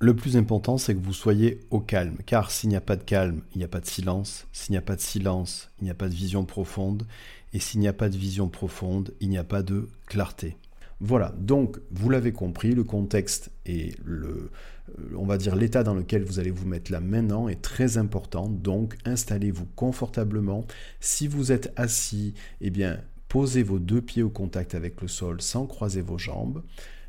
Le 0.04 0.14
plus 0.14 0.36
important, 0.36 0.78
c'est 0.78 0.96
que 0.96 1.00
vous 1.00 1.14
soyez 1.14 1.62
au 1.70 1.80
calme, 1.80 2.18
car 2.26 2.52
s'il 2.52 2.68
n'y 2.68 2.76
a 2.76 2.82
pas 2.82 2.98
de 2.98 3.04
calme, 3.04 3.40
il 3.56 3.60
n'y 3.60 3.64
a 3.64 3.70
pas 3.70 3.80
de 3.80 3.86
silence, 3.86 4.48
s'il 4.52 4.74
n'y 4.74 4.78
a 4.78 4.82
pas 4.82 4.98
de 4.98 5.02
silence, 5.02 5.72
il 5.80 5.86
n'y 5.86 5.92
a 5.92 5.94
pas 5.94 6.10
de 6.10 6.14
vision 6.14 6.44
profonde, 6.44 7.08
et 7.54 7.60
s'il 7.60 7.80
n'y 7.80 7.88
a 7.88 7.94
pas 7.94 8.10
de 8.10 8.18
vision 8.18 8.50
profonde, 8.50 9.14
il 9.22 9.30
n'y 9.30 9.38
a 9.38 9.46
pas 9.46 9.64
de 9.64 9.88
clarté. 10.06 10.58
Voilà, 11.00 11.34
donc 11.38 11.80
vous 11.90 12.10
l'avez 12.10 12.34
compris, 12.34 12.76
le 12.76 12.84
contexte 12.84 13.50
et 13.66 13.96
le, 14.04 14.52
euh, 14.90 15.16
on 15.16 15.26
va 15.26 15.38
dire 15.38 15.56
l'état 15.56 15.84
dans 15.84 15.96
lequel 15.96 16.26
vous 16.26 16.38
allez 16.38 16.52
vous 16.52 16.68
mettre 16.68 16.92
là 16.92 17.00
maintenant 17.00 17.48
est 17.48 17.62
très 17.62 17.98
important, 17.98 18.50
donc 18.50 18.98
installez-vous 19.06 19.68
confortablement. 19.78 20.66
Si 21.00 21.30
vous 21.30 21.54
êtes 21.54 21.72
assis, 21.78 22.34
eh 22.60 22.72
bien 22.72 23.00
posez 23.30 23.64
vos 23.64 23.80
deux 23.80 24.02
pieds 24.02 24.22
au 24.22 24.30
contact 24.30 24.76
avec 24.76 25.02
le 25.02 25.08
sol 25.08 25.42
sans 25.42 25.66
croiser 25.66 26.02
vos 26.02 26.18
jambes. 26.18 26.62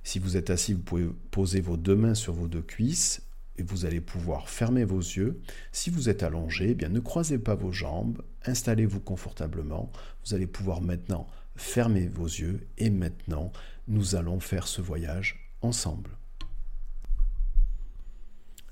Si 0.04 0.18
vous 0.18 0.36
êtes 0.36 0.50
assis, 0.50 0.74
vous 0.74 0.82
pouvez 0.82 1.08
poser 1.30 1.62
vos 1.62 1.78
deux 1.78 1.96
mains 1.96 2.14
sur 2.14 2.34
vos 2.34 2.46
deux 2.46 2.62
cuisses 2.62 3.22
et 3.56 3.62
vous 3.62 3.86
allez 3.86 4.02
pouvoir 4.02 4.50
fermer 4.50 4.84
vos 4.84 5.00
yeux. 5.00 5.40
Si 5.72 5.88
vous 5.88 6.08
êtes 6.10 6.22
allongé, 6.22 6.70
eh 6.70 6.74
bien 6.74 6.90
ne 6.90 7.00
croisez 7.00 7.38
pas 7.38 7.54
vos 7.54 7.72
jambes, 7.72 8.22
installez-vous 8.44 9.00
confortablement. 9.00 9.90
Vous 10.24 10.34
allez 10.34 10.46
pouvoir 10.46 10.82
maintenant 10.82 11.26
fermer 11.56 12.08
vos 12.08 12.26
yeux 12.26 12.66
et 12.76 12.90
maintenant 12.90 13.50
nous 13.88 14.14
allons 14.14 14.40
faire 14.40 14.66
ce 14.66 14.82
voyage 14.82 15.50
ensemble. 15.62 16.10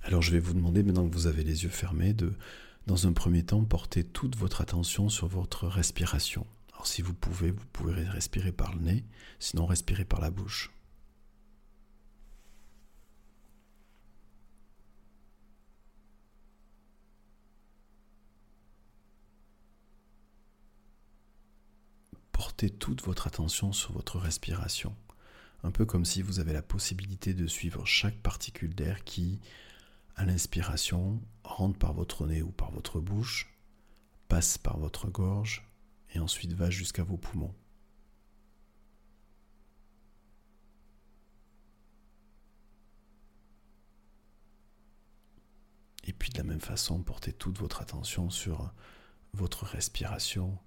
Alors 0.03 0.21
je 0.21 0.33
vais 0.33 0.41
vous 0.41 0.53
demander, 0.53 0.83
maintenant 0.83 1.09
que 1.09 1.15
vous 1.15 1.29
avez 1.29 1.45
les 1.45 1.63
yeux 1.63 1.71
fermés, 1.71 2.13
de, 2.13 2.35
dans 2.87 3.07
un 3.07 3.13
premier 3.13 3.43
temps, 3.43 3.65
porter 3.65 4.05
toute 4.05 4.37
votre 4.37 4.61
attention 4.61 5.09
sur 5.09 5.29
votre 5.29 5.67
respiration. 5.67 6.47
Alors 6.75 6.87
si 6.87 7.01
vous 7.01 7.15
pouvez, 7.15 7.53
vous 7.53 7.67
pouvez 7.73 7.95
respirer 8.03 8.53
par 8.53 8.75
le 8.75 8.83
nez, 8.83 9.05
sinon 9.39 9.65
respirez 9.65 10.05
par 10.05 10.21
la 10.21 10.31
bouche. 10.31 10.71
Toute 22.71 23.03
votre 23.03 23.27
attention 23.27 23.73
sur 23.73 23.93
votre 23.93 24.19
respiration, 24.19 24.95
un 25.63 25.71
peu 25.71 25.85
comme 25.85 26.05
si 26.05 26.23
vous 26.23 26.41
avez 26.41 26.53
la 26.53 26.63
possibilité 26.63 27.35
de 27.35 27.47
suivre 27.47 27.87
chaque 27.87 28.17
particule 28.17 28.75
d'air 28.75 29.05
qui, 29.05 29.41
à 30.17 30.25
l'inspiration, 30.25 31.21
rentre 31.45 31.79
par 31.79 31.93
votre 31.93 32.27
nez 32.27 32.43
ou 32.43 32.51
par 32.51 32.71
votre 32.71 33.01
bouche, 33.01 33.55
passe 34.29 34.59
par 34.59 34.79
votre 34.79 35.09
gorge 35.09 35.69
et 36.15 36.19
ensuite 36.19 36.53
va 36.53 36.71
jusqu'à 36.71 37.05
vos 37.05 37.17
poumons. 37.17 37.55
Et 46.05 46.13
puis 46.13 46.31
de 46.31 46.39
la 46.39 46.45
même 46.45 46.61
façon, 46.61 47.03
portez 47.03 47.33
toute 47.33 47.59
votre 47.59 47.81
attention 47.81 48.29
sur 48.29 48.73
votre 49.35 49.65
respiration, 49.65 50.59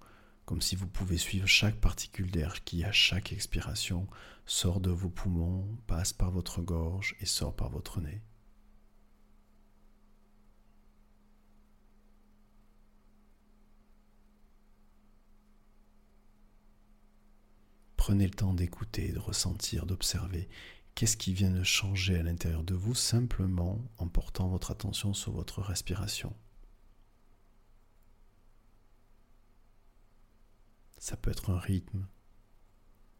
comme 0.46 0.62
si 0.62 0.76
vous 0.76 0.86
pouvez 0.86 1.18
suivre 1.18 1.46
chaque 1.46 1.76
particule 1.76 2.30
d'air 2.30 2.62
qui, 2.64 2.84
à 2.84 2.92
chaque 2.92 3.32
expiration, 3.32 4.06
sort 4.46 4.80
de 4.80 4.90
vos 4.90 5.10
poumons, 5.10 5.66
passe 5.88 6.12
par 6.12 6.30
votre 6.30 6.62
gorge 6.62 7.16
et 7.20 7.26
sort 7.26 7.54
par 7.54 7.68
votre 7.68 8.00
nez. 8.00 8.22
Prenez 17.96 18.26
le 18.26 18.30
temps 18.30 18.54
d'écouter, 18.54 19.10
de 19.10 19.18
ressentir, 19.18 19.84
d'observer 19.84 20.48
qu'est-ce 20.94 21.16
qui 21.16 21.34
vient 21.34 21.50
de 21.50 21.64
changer 21.64 22.16
à 22.16 22.22
l'intérieur 22.22 22.62
de 22.62 22.74
vous 22.74 22.94
simplement 22.94 23.84
en 23.98 24.06
portant 24.06 24.46
votre 24.46 24.70
attention 24.70 25.12
sur 25.12 25.32
votre 25.32 25.60
respiration. 25.60 26.32
Ça 30.98 31.16
peut 31.16 31.30
être 31.30 31.50
un 31.50 31.58
rythme, 31.58 32.06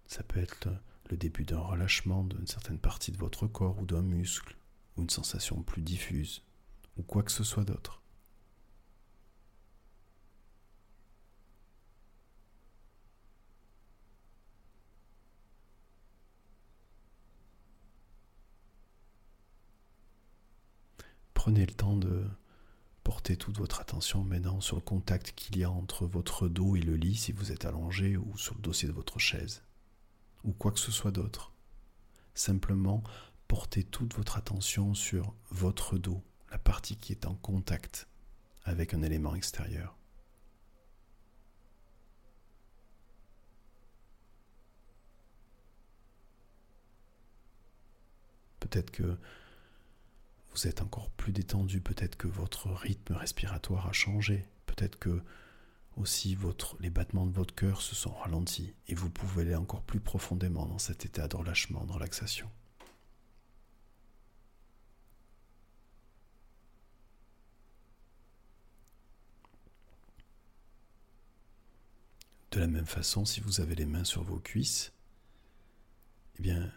ça 0.06 0.22
peut 0.22 0.40
être 0.40 0.68
le 1.10 1.16
début 1.16 1.44
d'un 1.44 1.60
relâchement 1.60 2.24
d'une 2.24 2.46
certaine 2.46 2.78
partie 2.78 3.12
de 3.12 3.18
votre 3.18 3.46
corps 3.46 3.78
ou 3.78 3.86
d'un 3.86 4.02
muscle, 4.02 4.56
ou 4.96 5.02
une 5.02 5.10
sensation 5.10 5.62
plus 5.62 5.82
diffuse, 5.82 6.42
ou 6.96 7.02
quoi 7.02 7.22
que 7.22 7.32
ce 7.32 7.44
soit 7.44 7.64
d'autre. 7.64 8.02
Prenez 21.34 21.64
le 21.66 21.72
temps 21.72 21.96
de 21.96 22.24
porter 23.26 23.36
toute 23.44 23.58
votre 23.58 23.80
attention 23.80 24.22
maintenant 24.22 24.60
sur 24.60 24.76
le 24.76 24.82
contact 24.82 25.32
qu'il 25.32 25.58
y 25.58 25.64
a 25.64 25.70
entre 25.70 26.06
votre 26.06 26.46
dos 26.46 26.76
et 26.76 26.80
le 26.80 26.94
lit 26.94 27.16
si 27.16 27.32
vous 27.32 27.50
êtes 27.50 27.64
allongé 27.64 28.16
ou 28.16 28.38
sur 28.38 28.54
le 28.54 28.60
dossier 28.60 28.86
de 28.86 28.92
votre 28.92 29.18
chaise, 29.18 29.64
ou 30.44 30.52
quoi 30.52 30.70
que 30.70 30.78
ce 30.78 30.92
soit 30.92 31.10
d'autre. 31.10 31.50
Simplement, 32.34 33.02
portez 33.48 33.82
toute 33.82 34.14
votre 34.14 34.36
attention 34.36 34.94
sur 34.94 35.34
votre 35.50 35.98
dos, 35.98 36.22
la 36.52 36.58
partie 36.58 36.96
qui 36.96 37.10
est 37.10 37.26
en 37.26 37.34
contact 37.34 38.06
avec 38.62 38.94
un 38.94 39.02
élément 39.02 39.34
extérieur. 39.34 39.96
Peut-être 48.60 48.92
que 48.92 49.18
vous 50.56 50.66
êtes 50.66 50.80
encore 50.80 51.10
plus 51.10 51.32
détendu, 51.32 51.82
peut-être 51.82 52.16
que 52.16 52.28
votre 52.28 52.70
rythme 52.70 53.12
respiratoire 53.12 53.88
a 53.88 53.92
changé, 53.92 54.48
peut-être 54.64 54.98
que 54.98 55.22
aussi 55.96 56.34
votre, 56.34 56.78
les 56.80 56.88
battements 56.88 57.26
de 57.26 57.32
votre 57.32 57.54
cœur 57.54 57.82
se 57.82 57.94
sont 57.94 58.14
ralentis 58.14 58.74
et 58.88 58.94
vous 58.94 59.10
pouvez 59.10 59.42
aller 59.42 59.54
encore 59.54 59.82
plus 59.82 60.00
profondément 60.00 60.64
dans 60.64 60.78
cet 60.78 61.04
état 61.04 61.28
de 61.28 61.36
relâchement, 61.36 61.84
de 61.84 61.92
relaxation. 61.92 62.50
De 72.50 72.60
la 72.60 72.66
même 72.66 72.86
façon, 72.86 73.26
si 73.26 73.40
vous 73.40 73.60
avez 73.60 73.74
les 73.74 73.84
mains 73.84 74.04
sur 74.04 74.22
vos 74.22 74.38
cuisses, 74.38 74.94
eh 76.38 76.42
bien, 76.42 76.72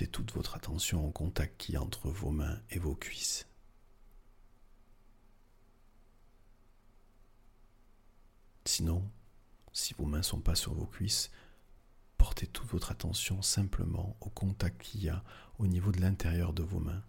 portez 0.00 0.10
toute 0.10 0.32
votre 0.32 0.56
attention 0.56 1.06
au 1.06 1.10
contact 1.10 1.58
qui 1.58 1.76
entre 1.76 2.08
vos 2.08 2.30
mains 2.30 2.58
et 2.70 2.78
vos 2.78 2.94
cuisses. 2.94 3.46
Sinon, 8.64 9.06
si 9.74 9.92
vos 9.92 10.06
mains 10.06 10.18
ne 10.18 10.22
sont 10.22 10.40
pas 10.40 10.54
sur 10.54 10.72
vos 10.72 10.86
cuisses, 10.86 11.30
portez 12.16 12.46
toute 12.46 12.70
votre 12.70 12.90
attention 12.92 13.42
simplement 13.42 14.16
au 14.22 14.30
contact 14.30 14.80
qu'il 14.80 15.04
y 15.04 15.10
a 15.10 15.22
au 15.58 15.66
niveau 15.66 15.92
de 15.92 16.00
l'intérieur 16.00 16.54
de 16.54 16.62
vos 16.62 16.80
mains. 16.80 17.02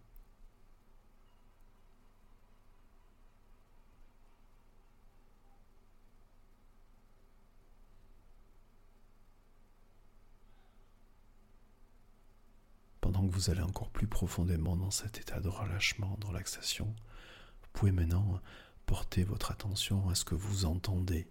pendant 13.12 13.27
que 13.27 13.31
vous 13.41 13.49
allez 13.49 13.62
encore 13.62 13.89
plus 13.89 14.06
profondément 14.06 14.75
dans 14.75 14.91
cet 14.91 15.17
état 15.17 15.39
de 15.39 15.47
relâchement, 15.47 16.15
de 16.21 16.27
relaxation, 16.27 16.86
vous 16.86 17.69
pouvez 17.73 17.91
maintenant 17.91 18.39
porter 18.86 19.23
votre 19.23 19.49
attention 19.49 20.08
à 20.10 20.15
ce 20.15 20.25
que 20.25 20.36
vous 20.36 20.65
entendez. 20.65 21.27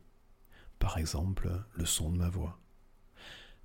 Par 0.80 0.98
exemple, 0.98 1.48
le 1.72 1.86
son 1.86 2.10
de 2.10 2.16
ma 2.16 2.28
voix. 2.28 2.58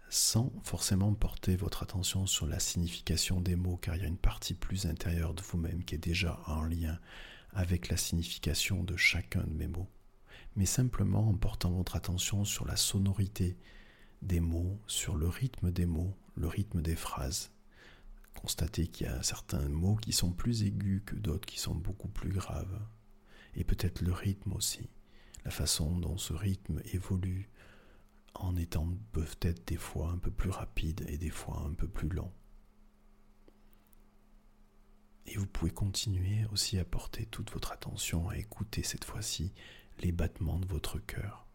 Sans 0.09 0.53
forcément 0.63 1.11
porter 1.15 1.55
votre 1.55 1.81
attention 1.81 2.27
sur 2.27 2.45
la 2.45 2.59
signification 2.59 3.41
des 3.41 3.55
mots, 3.55 3.77
car 3.77 3.95
il 3.95 4.03
y 4.03 4.05
a 4.05 4.07
une 4.07 4.15
partie 4.15 4.53
plus 4.53 4.85
intérieure 4.85 5.33
de 5.33 5.41
vous-même 5.41 5.83
qui 5.83 5.95
est 5.95 5.97
déjà 5.97 6.39
en 6.45 6.61
lien 6.65 6.99
avec 7.51 7.89
la 7.89 7.97
signification 7.97 8.83
de 8.83 8.95
chacun 8.95 9.41
de 9.41 9.53
mes 9.53 9.67
mots. 9.67 9.89
Mais 10.55 10.67
simplement 10.67 11.29
en 11.29 11.33
portant 11.33 11.71
votre 11.71 11.95
attention 11.95 12.45
sur 12.45 12.67
la 12.67 12.75
sonorité 12.75 13.57
des 14.21 14.39
mots, 14.39 14.79
sur 14.85 15.15
le 15.15 15.29
rythme 15.29 15.71
des 15.71 15.87
mots, 15.87 16.15
le 16.35 16.47
rythme 16.47 16.83
des 16.83 16.95
phrases 16.95 17.54
constater 18.35 18.87
qu'il 18.87 19.07
y 19.07 19.09
a 19.09 19.23
certains 19.23 19.67
mots 19.69 19.95
qui 19.95 20.13
sont 20.13 20.31
plus 20.31 20.63
aigus 20.63 21.01
que 21.05 21.15
d'autres 21.15 21.45
qui 21.45 21.59
sont 21.59 21.75
beaucoup 21.75 22.09
plus 22.09 22.31
graves. 22.31 22.79
Et 23.55 23.63
peut-être 23.63 24.01
le 24.01 24.11
rythme 24.11 24.53
aussi, 24.53 24.89
la 25.43 25.51
façon 25.51 25.97
dont 25.97 26.17
ce 26.17 26.33
rythme 26.33 26.81
évolue 26.93 27.49
en 28.33 28.55
étant 28.55 28.87
peut-être 29.11 29.65
des 29.67 29.77
fois 29.77 30.11
un 30.11 30.17
peu 30.17 30.31
plus 30.31 30.49
rapide 30.49 31.05
et 31.07 31.17
des 31.17 31.29
fois 31.29 31.63
un 31.65 31.73
peu 31.73 31.87
plus 31.87 32.09
lent. 32.09 32.33
Et 35.27 35.37
vous 35.37 35.47
pouvez 35.47 35.71
continuer 35.71 36.45
aussi 36.51 36.77
à 36.77 36.85
porter 36.85 37.25
toute 37.25 37.51
votre 37.51 37.71
attention 37.71 38.29
à 38.29 38.37
écouter 38.37 38.83
cette 38.83 39.05
fois-ci 39.05 39.53
les 39.99 40.11
battements 40.11 40.59
de 40.59 40.67
votre 40.67 40.99
cœur. 40.99 41.45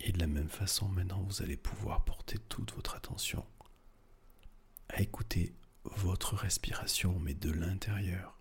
Et 0.00 0.07
de 0.18 0.22
la 0.24 0.26
même 0.26 0.48
façon, 0.48 0.88
maintenant, 0.88 1.22
vous 1.22 1.42
allez 1.42 1.56
pouvoir 1.56 2.04
porter 2.04 2.38
toute 2.48 2.72
votre 2.72 2.96
attention 2.96 3.46
à 4.88 5.00
écouter 5.00 5.54
votre 5.84 6.34
respiration, 6.34 7.20
mais 7.20 7.34
de 7.34 7.52
l'intérieur. 7.52 8.36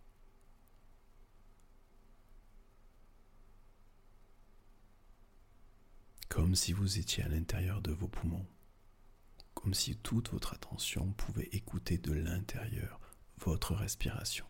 Comme 6.29 6.55
si 6.55 6.73
vous 6.73 6.97
étiez 6.97 7.23
à 7.23 7.27
l'intérieur 7.27 7.81
de 7.81 7.91
vos 7.91 8.07
poumons, 8.07 8.47
comme 9.53 9.75
si 9.75 9.95
toute 9.97 10.31
votre 10.31 10.55
attention 10.55 11.11
pouvait 11.13 11.49
écouter 11.51 11.99
de 11.99 12.11
l'intérieur 12.11 12.99
votre 13.37 13.75
respiration. 13.75 14.45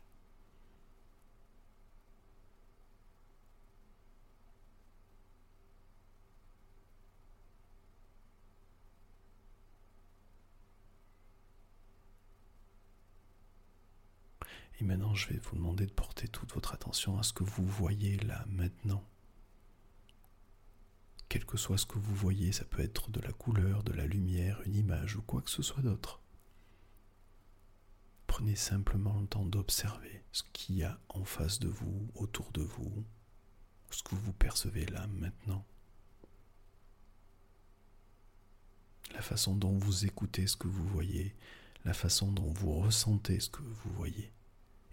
Et 14.79 14.83
maintenant, 14.83 15.15
je 15.15 15.27
vais 15.29 15.39
vous 15.39 15.55
demander 15.55 15.85
de 15.87 15.91
porter 15.91 16.27
toute 16.27 16.53
votre 16.53 16.73
attention 16.73 17.17
à 17.17 17.23
ce 17.23 17.33
que 17.33 17.43
vous 17.43 17.65
voyez 17.65 18.17
là 18.17 18.45
maintenant. 18.47 19.03
Quel 21.29 21.45
que 21.45 21.57
soit 21.57 21.77
ce 21.77 21.85
que 21.85 21.97
vous 21.97 22.15
voyez, 22.15 22.51
ça 22.51 22.63
peut 22.63 22.81
être 22.81 23.09
de 23.09 23.19
la 23.19 23.33
couleur, 23.33 23.83
de 23.83 23.91
la 23.91 24.05
lumière, 24.05 24.61
une 24.65 24.75
image 24.75 25.15
ou 25.15 25.21
quoi 25.23 25.41
que 25.41 25.49
ce 25.49 25.63
soit 25.63 25.81
d'autre. 25.81 26.21
Prenez 28.27 28.55
simplement 28.55 29.19
le 29.19 29.27
temps 29.27 29.45
d'observer 29.45 30.23
ce 30.31 30.43
qu'il 30.53 30.75
y 30.75 30.83
a 30.83 30.99
en 31.09 31.25
face 31.25 31.59
de 31.59 31.69
vous, 31.69 32.11
autour 32.13 32.51
de 32.51 32.61
vous, 32.61 33.03
ce 33.89 34.03
que 34.03 34.15
vous 34.15 34.33
percevez 34.33 34.85
là 34.85 35.07
maintenant. 35.07 35.65
La 39.13 39.21
façon 39.21 39.55
dont 39.55 39.75
vous 39.75 40.05
écoutez 40.05 40.45
ce 40.45 40.55
que 40.55 40.67
vous 40.67 40.87
voyez, 40.87 41.35
la 41.83 41.93
façon 41.93 42.31
dont 42.31 42.51
vous 42.51 42.73
ressentez 42.73 43.39
ce 43.39 43.49
que 43.49 43.61
vous 43.61 43.91
voyez 43.93 44.31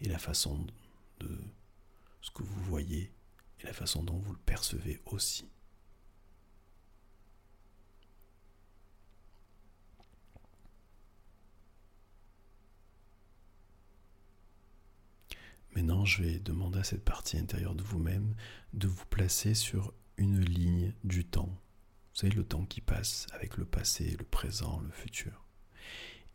et 0.00 0.08
la 0.08 0.18
façon 0.18 0.66
de 1.20 1.40
ce 2.20 2.30
que 2.30 2.42
vous 2.42 2.62
voyez 2.64 3.12
et 3.60 3.64
la 3.64 3.72
façon 3.72 4.02
dont 4.02 4.18
vous 4.18 4.32
le 4.32 4.38
percevez 4.38 5.00
aussi. 5.06 5.48
Maintenant, 15.74 16.04
je 16.04 16.22
vais 16.22 16.38
demander 16.38 16.78
à 16.78 16.84
cette 16.84 17.04
partie 17.04 17.36
intérieure 17.36 17.74
de 17.74 17.82
vous-même 17.82 18.36
de 18.74 18.86
vous 18.86 19.06
placer 19.06 19.54
sur 19.54 19.92
une 20.16 20.40
ligne 20.40 20.94
du 21.02 21.24
temps. 21.24 21.50
Vous 22.12 22.20
savez, 22.20 22.32
le 22.32 22.44
temps 22.44 22.64
qui 22.64 22.80
passe 22.80 23.26
avec 23.32 23.56
le 23.56 23.64
passé, 23.64 24.14
le 24.16 24.24
présent, 24.24 24.78
le 24.80 24.90
futur. 24.92 25.43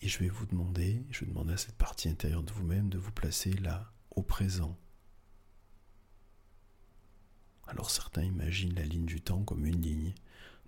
Et 0.01 0.07
je 0.07 0.19
vais 0.19 0.29
vous 0.29 0.45
demander, 0.45 1.05
je 1.12 1.21
vais 1.21 1.25
demander 1.25 1.53
à 1.53 1.57
cette 1.57 1.75
partie 1.75 2.09
intérieure 2.09 2.43
de 2.43 2.51
vous-même 2.51 2.89
de 2.89 2.97
vous 2.97 3.12
placer 3.12 3.51
là, 3.53 3.91
au 4.12 4.23
présent. 4.23 4.77
Alors 7.67 7.91
certains 7.91 8.23
imaginent 8.23 8.73
la 8.75 8.85
ligne 8.85 9.05
du 9.05 9.21
temps 9.21 9.43
comme 9.43 9.65
une 9.65 9.81
ligne, 9.81 10.13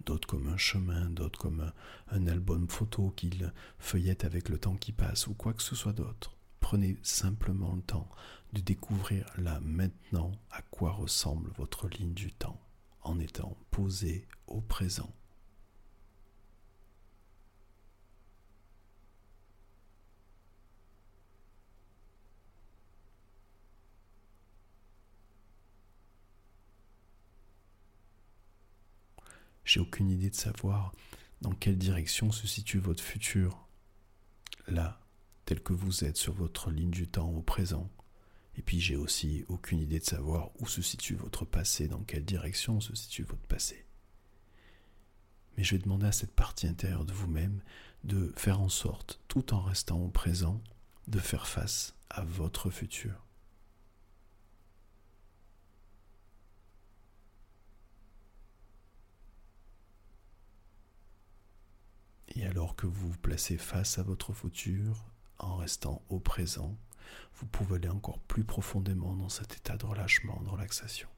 d'autres 0.05 0.27
comme 0.27 0.47
un 0.47 0.57
chemin, 0.57 1.09
d'autres 1.09 1.39
comme 1.39 1.71
un, 2.09 2.27
album 2.27 2.69
photo 2.69 3.11
qu'ils 3.11 3.53
feuillettent 3.79 4.25
avec 4.25 4.49
le 4.49 4.59
temps 4.59 4.75
qui 4.75 4.91
passe, 4.91 5.27
ou 5.27 5.33
quoi 5.33 5.53
que 5.53 5.63
ce 5.63 5.75
soit 5.75 5.93
d'autre. 5.93 6.37
Prenez 6.59 6.97
simplement 7.01 7.73
le 7.73 7.81
temps 7.81 8.09
de 8.53 8.61
découvrir 8.61 9.25
là 9.37 9.59
maintenant 9.61 10.31
à 10.51 10.61
quoi 10.61 10.91
ressemble 10.91 11.51
votre 11.57 11.87
ligne 11.87 12.13
du 12.13 12.31
temps 12.31 12.61
en 13.01 13.19
étant 13.19 13.57
posé 13.71 14.27
au 14.45 14.61
présent. 14.61 15.11
J'ai 29.71 29.79
aucune 29.79 30.09
idée 30.09 30.29
de 30.29 30.35
savoir 30.35 30.93
dans 31.39 31.53
quelle 31.53 31.77
direction 31.77 32.33
se 32.33 32.45
situe 32.45 32.79
votre 32.79 33.01
futur, 33.01 33.69
là, 34.67 34.99
tel 35.45 35.63
que 35.63 35.71
vous 35.71 36.03
êtes 36.03 36.17
sur 36.17 36.33
votre 36.33 36.71
ligne 36.71 36.91
du 36.91 37.07
temps 37.07 37.29
au 37.29 37.41
présent. 37.41 37.89
Et 38.57 38.63
puis 38.63 38.81
j'ai 38.81 38.97
aussi 38.97 39.45
aucune 39.47 39.79
idée 39.79 39.99
de 39.99 40.03
savoir 40.03 40.51
où 40.59 40.67
se 40.67 40.81
situe 40.81 41.15
votre 41.15 41.45
passé, 41.45 41.87
dans 41.87 42.01
quelle 42.01 42.25
direction 42.25 42.81
se 42.81 42.93
situe 42.95 43.23
votre 43.23 43.47
passé. 43.47 43.85
Mais 45.55 45.63
je 45.63 45.75
vais 45.75 45.81
demander 45.81 46.07
à 46.07 46.11
cette 46.11 46.35
partie 46.35 46.67
intérieure 46.67 47.05
de 47.05 47.13
vous-même 47.13 47.61
de 48.03 48.33
faire 48.35 48.59
en 48.59 48.67
sorte, 48.67 49.21
tout 49.29 49.53
en 49.53 49.61
restant 49.61 50.01
au 50.01 50.09
présent, 50.09 50.61
de 51.07 51.19
faire 51.19 51.47
face 51.47 51.95
à 52.09 52.25
votre 52.25 52.71
futur. 52.71 53.25
Et 62.35 62.45
alors 62.45 62.75
que 62.75 62.87
vous 62.87 63.11
vous 63.11 63.17
placez 63.17 63.57
face 63.57 63.99
à 63.99 64.03
votre 64.03 64.33
futur, 64.33 65.05
en 65.37 65.57
restant 65.57 66.01
au 66.09 66.19
présent, 66.19 66.77
vous 67.35 67.45
pouvez 67.45 67.75
aller 67.75 67.89
encore 67.89 68.19
plus 68.19 68.45
profondément 68.45 69.15
dans 69.15 69.29
cet 69.29 69.57
état 69.57 69.75
de 69.75 69.85
relâchement, 69.85 70.39
de 70.41 70.49
relaxation. 70.49 71.09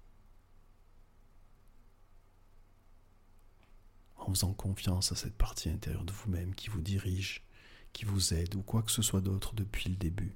En 4.15 4.29
faisant 4.29 4.53
confiance 4.53 5.11
à 5.11 5.15
cette 5.15 5.35
partie 5.35 5.69
intérieure 5.69 6.05
de 6.05 6.13
vous-même 6.13 6.55
qui 6.55 6.69
vous 6.69 6.81
dirige, 6.81 7.45
qui 7.91 8.05
vous 8.05 8.33
aide 8.33 8.55
ou 8.55 8.63
quoi 8.63 8.81
que 8.81 8.91
ce 8.91 9.01
soit 9.01 9.21
d'autre 9.21 9.53
depuis 9.53 9.89
le 9.89 9.95
début. 9.95 10.35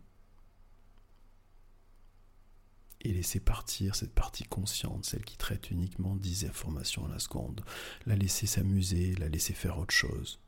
Et 3.02 3.14
laissez 3.14 3.40
partir 3.40 3.96
cette 3.96 4.14
partie 4.14 4.44
consciente, 4.44 5.06
celle 5.06 5.24
qui 5.24 5.38
traite 5.38 5.72
uniquement 5.72 6.16
10 6.16 6.46
informations 6.46 7.06
à 7.06 7.10
la 7.10 7.20
seconde. 7.20 7.64
La 8.06 8.16
laisser 8.16 8.46
s'amuser, 8.48 9.16
la 9.16 9.30
laisser 9.30 9.54
faire 9.54 9.78
autre 9.80 9.94
chose. 9.94 10.40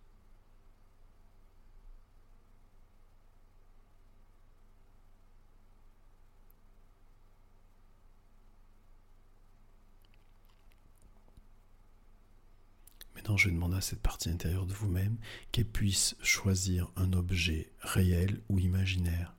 Je 13.38 13.50
vais 13.50 13.54
demander 13.54 13.78
à 13.78 13.82
cette 13.82 14.02
partie 14.02 14.30
intérieure 14.30 14.66
de 14.66 14.74
vous-même 14.74 15.18
qu'elle 15.52 15.68
puisse 15.68 16.16
choisir 16.22 16.92
un 16.96 17.14
objet 17.14 17.72
réel 17.82 18.42
ou 18.50 18.60
imaginaire, 18.60 19.36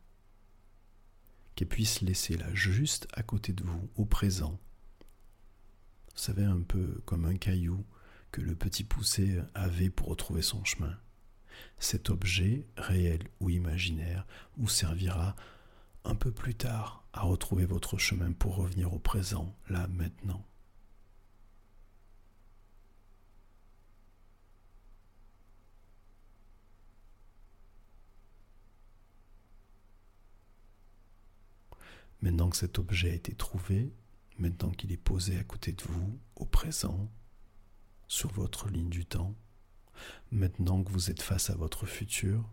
qu'elle 1.55 1.69
puisse 1.69 2.01
laisser 2.01 2.37
là, 2.37 2.53
juste 2.55 3.09
à 3.13 3.23
côté 3.23 3.53
de 3.53 3.63
vous, 3.63 3.91
au 3.97 4.05
présent. 4.05 4.59
Vous 6.15 6.23
savez, 6.23 6.45
un 6.45 6.61
peu 6.61 7.01
comme 7.05 7.25
un 7.25 7.37
caillou 7.37 7.85
que 8.33 8.41
le 8.41 8.55
petit 8.55 8.85
poussé 8.85 9.41
avait 9.55 9.91
pour 9.91 10.09
retrouver 10.09 10.43
son 10.43 10.65
chemin. 10.65 10.97
Cet 11.79 12.11
objet, 12.11 12.67
réel 12.77 13.29
ou 13.41 13.51
imaginaire, 13.51 14.27
vous 14.57 14.69
servira 14.69 15.35
un 16.05 16.15
peu 16.15 16.31
plus 16.31 16.55
tard 16.55 17.05
à 17.13 17.23
retrouver 17.23 17.67
votre 17.67 17.99
chemin 17.99 18.33
pour 18.33 18.57
revenir 18.57 18.93
au 18.95 18.99
présent, 18.99 19.55
là, 19.69 19.87
maintenant. 19.89 20.47
Maintenant 32.23 32.51
que 32.51 32.57
cet 32.57 32.79
objet 32.79 33.11
a 33.11 33.15
été 33.15 33.35
trouvé, 33.35 33.93
maintenant 34.39 34.71
qu'il 34.71 34.93
est 34.93 34.97
posé 34.97 35.39
à 35.39 35.45
côté 35.45 35.73
de 35.73 35.83
vous, 35.83 36.19
au 36.37 36.45
présent, 36.45 37.11
sur 38.09 38.31
votre 38.33 38.69
ligne 38.69 38.91
du 38.91 39.07
temps, 39.07 39.35
maintenant 40.31 40.83
que 40.83 40.91
vous 40.91 41.11
êtes 41.11 41.23
face 41.23 41.51
à 41.51 41.55
votre 41.55 41.87
futur, 41.87 42.45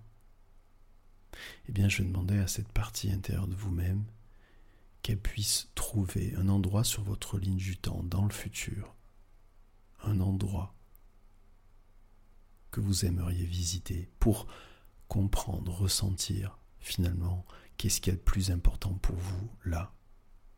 eh 1.67 1.71
bien 1.71 1.89
je 1.89 2.01
vais 2.01 2.07
demander 2.07 2.37
à 2.37 2.47
cette 2.47 2.71
partie 2.71 3.11
intérieure 3.11 3.47
de 3.47 3.55
vous-même 3.55 4.05
qu'elle 5.01 5.19
puisse 5.19 5.69
trouver 5.75 6.33
un 6.35 6.49
endroit 6.49 6.83
sur 6.83 7.03
votre 7.03 7.37
ligne 7.37 7.57
du 7.57 7.77
temps, 7.77 8.03
dans 8.03 8.23
le 8.23 8.33
futur, 8.33 8.95
un 10.03 10.19
endroit 10.19 10.73
que 12.71 12.81
vous 12.81 13.05
aimeriez 13.05 13.45
visiter 13.45 14.09
pour 14.19 14.47
comprendre, 15.07 15.71
ressentir 15.71 16.57
finalement 16.79 17.45
Qu'est-ce 17.77 18.01
qui 18.01 18.09
est 18.09 18.13
le 18.13 18.19
plus 18.19 18.49
important 18.49 18.93
pour 18.95 19.15
vous 19.15 19.49
là, 19.63 19.93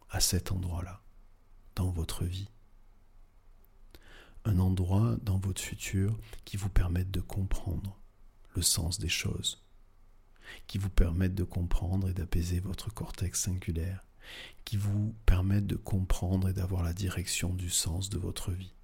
à 0.10 0.22
cet 0.22 0.54
endroit-là, 0.54 1.02
dans 1.76 1.90
votre 1.90 2.24
vie? 2.24 2.50
Un 4.46 4.58
endroit 4.58 5.18
dans 5.22 5.38
votre 5.38 5.62
futur 5.62 6.18
qui 6.46 6.56
vous 6.56 6.70
permette 6.70 7.12
de 7.12 7.20
comprendre 7.20 8.00
le 8.56 8.62
sens 8.62 9.00
des 9.00 9.10
choses, 9.10 9.66
qui 10.68 10.78
vous 10.78 10.90
permette 10.90 11.36
de 11.36 11.44
comprendre 11.44 12.10
et 12.10 12.14
d'apaiser 12.14 12.62
votre 12.62 12.94
cortex 12.94 13.42
singulaire, 13.42 14.06
qui 14.64 14.78
vous 14.78 15.14
permette 15.26 15.68
de 15.68 15.76
comprendre 15.76 16.48
et 16.48 16.54
d'avoir 16.54 16.84
la 16.84 16.94
direction 16.94 17.54
du 17.54 17.70
sens 17.70 18.10
de 18.10 18.18
votre 18.18 18.52
vie, 18.52 18.76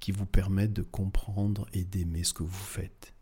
qui 0.00 0.12
vous 0.12 0.26
permette 0.26 0.72
de 0.72 0.82
comprendre 0.82 1.68
et 1.74 1.84
d'aimer 1.84 2.24
ce 2.24 2.32
que 2.32 2.42
vous 2.42 2.52
faites, 2.52 3.14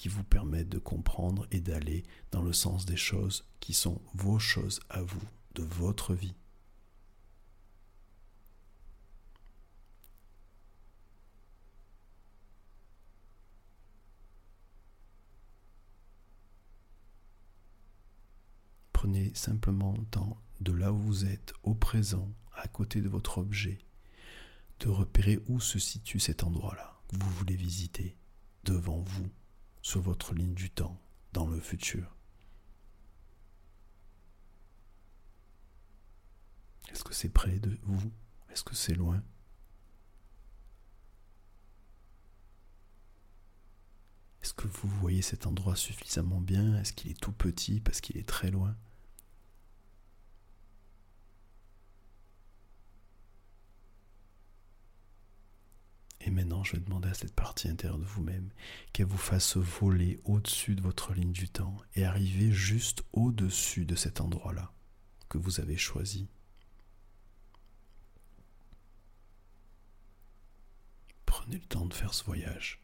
qui 0.00 0.08
vous 0.08 0.24
permettent 0.24 0.70
de 0.70 0.78
comprendre 0.78 1.46
et 1.50 1.60
d'aller 1.60 2.04
dans 2.30 2.40
le 2.40 2.54
sens 2.54 2.86
des 2.86 2.96
choses 2.96 3.44
qui 3.60 3.74
sont 3.74 4.00
vos 4.14 4.38
choses 4.38 4.80
à 4.88 5.02
vous, 5.02 5.20
de 5.54 5.62
votre 5.62 6.14
vie. 6.14 6.34
Prenez 18.94 19.34
simplement 19.34 19.92
le 19.98 20.06
temps 20.06 20.40
de 20.62 20.72
là 20.72 20.94
où 20.94 20.98
vous 20.98 21.26
êtes, 21.26 21.52
au 21.62 21.74
présent, 21.74 22.32
à 22.54 22.68
côté 22.68 23.02
de 23.02 23.10
votre 23.10 23.36
objet, 23.36 23.76
de 24.78 24.88
repérer 24.88 25.40
où 25.48 25.60
se 25.60 25.78
situe 25.78 26.20
cet 26.20 26.42
endroit-là 26.42 27.02
que 27.08 27.16
vous 27.22 27.30
voulez 27.32 27.56
visiter 27.56 28.16
devant 28.64 29.02
vous 29.02 29.28
sur 29.82 30.00
votre 30.00 30.34
ligne 30.34 30.54
du 30.54 30.70
temps 30.70 31.00
dans 31.32 31.46
le 31.46 31.60
futur. 31.60 32.16
Est-ce 36.90 37.04
que 37.04 37.14
c'est 37.14 37.28
près 37.28 37.58
de 37.58 37.78
vous? 37.82 38.12
Est-ce 38.50 38.64
que 38.64 38.74
c'est 38.74 38.94
loin? 38.94 39.22
Est-ce 44.42 44.54
que 44.54 44.66
vous 44.66 44.88
voyez 44.88 45.22
cet 45.22 45.46
endroit 45.46 45.76
suffisamment 45.76 46.40
bien? 46.40 46.76
Est-ce 46.78 46.92
qu'il 46.92 47.10
est 47.10 47.20
tout 47.20 47.32
petit 47.32 47.80
parce 47.80 48.00
qu'il 48.00 48.16
est 48.16 48.28
très 48.28 48.50
loin? 48.50 48.76
Maintenant, 56.40 56.64
je 56.64 56.72
vais 56.72 56.82
demander 56.82 57.08
à 57.08 57.14
cette 57.14 57.34
partie 57.34 57.68
intérieure 57.68 57.98
de 57.98 58.04
vous-même 58.04 58.50
qu'elle 58.92 59.06
vous 59.06 59.18
fasse 59.18 59.56
voler 59.58 60.18
au-dessus 60.24 60.74
de 60.74 60.80
votre 60.80 61.12
ligne 61.12 61.32
du 61.32 61.48
temps 61.48 61.76
et 61.94 62.04
arriver 62.04 62.50
juste 62.50 63.02
au-dessus 63.12 63.84
de 63.84 63.94
cet 63.94 64.20
endroit-là 64.22 64.72
que 65.28 65.36
vous 65.36 65.60
avez 65.60 65.76
choisi. 65.76 66.28
Prenez 71.26 71.56
le 71.56 71.66
temps 71.66 71.86
de 71.86 71.94
faire 71.94 72.14
ce 72.14 72.24
voyage. 72.24 72.82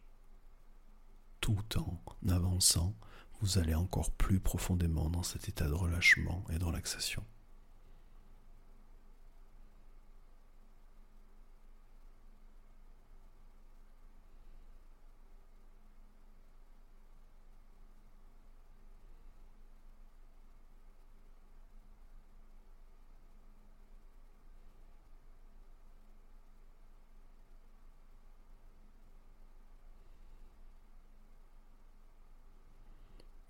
Tout 1.41 1.79
en 1.79 2.03
avançant, 2.29 2.95
vous 3.41 3.59
allez 3.59 3.75
encore 3.75 4.11
plus 4.13 4.41
profondément 4.41 5.09
dans 5.09 5.23
cet 5.23 5.49
état 5.49 5.67
de 5.67 5.73
relâchement 5.73 6.45
et 6.51 6.59
de 6.59 6.65
relaxation. 6.65 7.25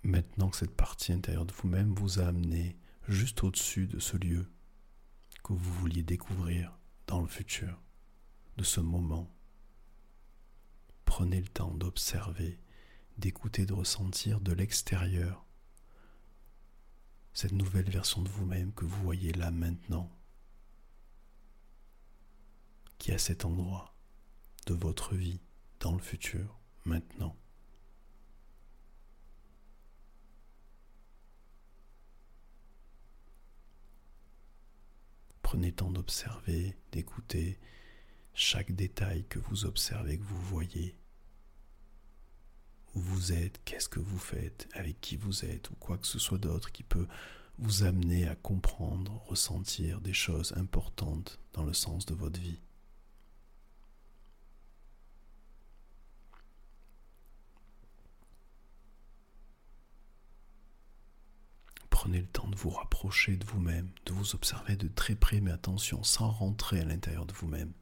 Maintenant 0.07 0.49
que 0.49 0.55
cette 0.55 0.73
partie 0.73 1.11
intérieure 1.11 1.45
de 1.45 1.51
vous-même 1.51 1.93
vous 1.93 2.21
a 2.21 2.27
amené 2.27 2.77
juste 3.09 3.43
au-dessus 3.43 3.87
de 3.87 3.99
ce 3.99 4.15
lieu 4.15 4.49
que 5.43 5.51
vous 5.51 5.73
vouliez 5.73 6.01
découvrir 6.01 6.79
dans 7.07 7.19
le 7.19 7.27
futur, 7.27 7.77
de 8.55 8.63
ce 8.63 8.79
moment, 8.79 9.29
prenez 11.03 11.41
le 11.41 11.49
temps 11.49 11.73
d'observer, 11.73 12.57
d'écouter, 13.17 13.65
de 13.65 13.73
ressentir 13.73 14.39
de 14.39 14.53
l'extérieur 14.53 15.45
cette 17.33 17.51
nouvelle 17.51 17.89
version 17.89 18.21
de 18.21 18.29
vous-même 18.29 18.71
que 18.71 18.85
vous 18.85 19.03
voyez 19.03 19.33
là 19.33 19.51
maintenant, 19.51 20.09
qui 22.97 23.11
est 23.11 23.15
à 23.15 23.17
cet 23.17 23.43
endroit 23.43 23.93
de 24.67 24.73
votre 24.73 25.15
vie, 25.15 25.41
dans 25.81 25.91
le 25.91 26.01
futur, 26.01 26.57
maintenant. 26.85 27.35
Prenez 35.57 35.71
temps 35.71 35.89
d'observer, 35.89 36.77
d'écouter 36.91 37.57
chaque 38.35 38.71
détail 38.73 39.25
que 39.27 39.39
vous 39.39 39.65
observez, 39.65 40.19
que 40.19 40.23
vous 40.23 40.39
voyez. 40.39 40.95
Où 42.93 42.99
vous 42.99 43.33
êtes, 43.33 43.59
qu'est-ce 43.65 43.89
que 43.89 43.99
vous 43.99 44.19
faites, 44.19 44.69
avec 44.73 45.01
qui 45.01 45.15
vous 45.17 45.45
êtes, 45.45 45.71
ou 45.71 45.75
quoi 45.79 45.97
que 45.97 46.05
ce 46.05 46.19
soit 46.19 46.37
d'autre 46.37 46.71
qui 46.71 46.83
peut 46.83 47.07
vous 47.57 47.85
amener 47.85 48.27
à 48.27 48.35
comprendre, 48.35 49.19
ressentir 49.25 49.99
des 49.99 50.13
choses 50.13 50.53
importantes 50.57 51.39
dans 51.53 51.63
le 51.63 51.73
sens 51.73 52.05
de 52.05 52.13
votre 52.13 52.39
vie. 52.39 52.61
Prenez 62.07 62.21
le 62.21 62.27
temps 62.27 62.47
de 62.47 62.55
vous 62.55 62.69
rapprocher 62.69 63.35
de 63.35 63.43
vous-même, 63.43 63.89
de 64.05 64.13
vous 64.13 64.33
observer 64.33 64.77
de 64.77 64.87
très 64.87 65.13
près, 65.13 65.41
mais 65.41 65.51
attention, 65.51 66.03
sans 66.03 66.29
rentrer 66.29 66.79
à 66.79 66.85
l'intérieur 66.85 67.25
de 67.25 67.33
vous-même. 67.33 67.73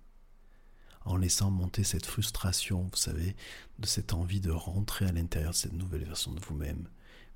En 1.03 1.15
laissant 1.15 1.51
monter 1.51 1.83
cette 1.83 2.07
frustration, 2.07 2.89
vous 2.91 2.97
savez, 2.97 3.35
de 3.77 3.85
cette 3.85 4.13
envie 4.13 4.41
de 4.41 4.49
rentrer 4.49 5.05
à 5.05 5.11
l'intérieur 5.11 5.51
de 5.51 5.55
cette 5.55 5.73
nouvelle 5.73 6.05
version 6.05 6.31
de 6.31 6.39
vous-même, 6.39 6.89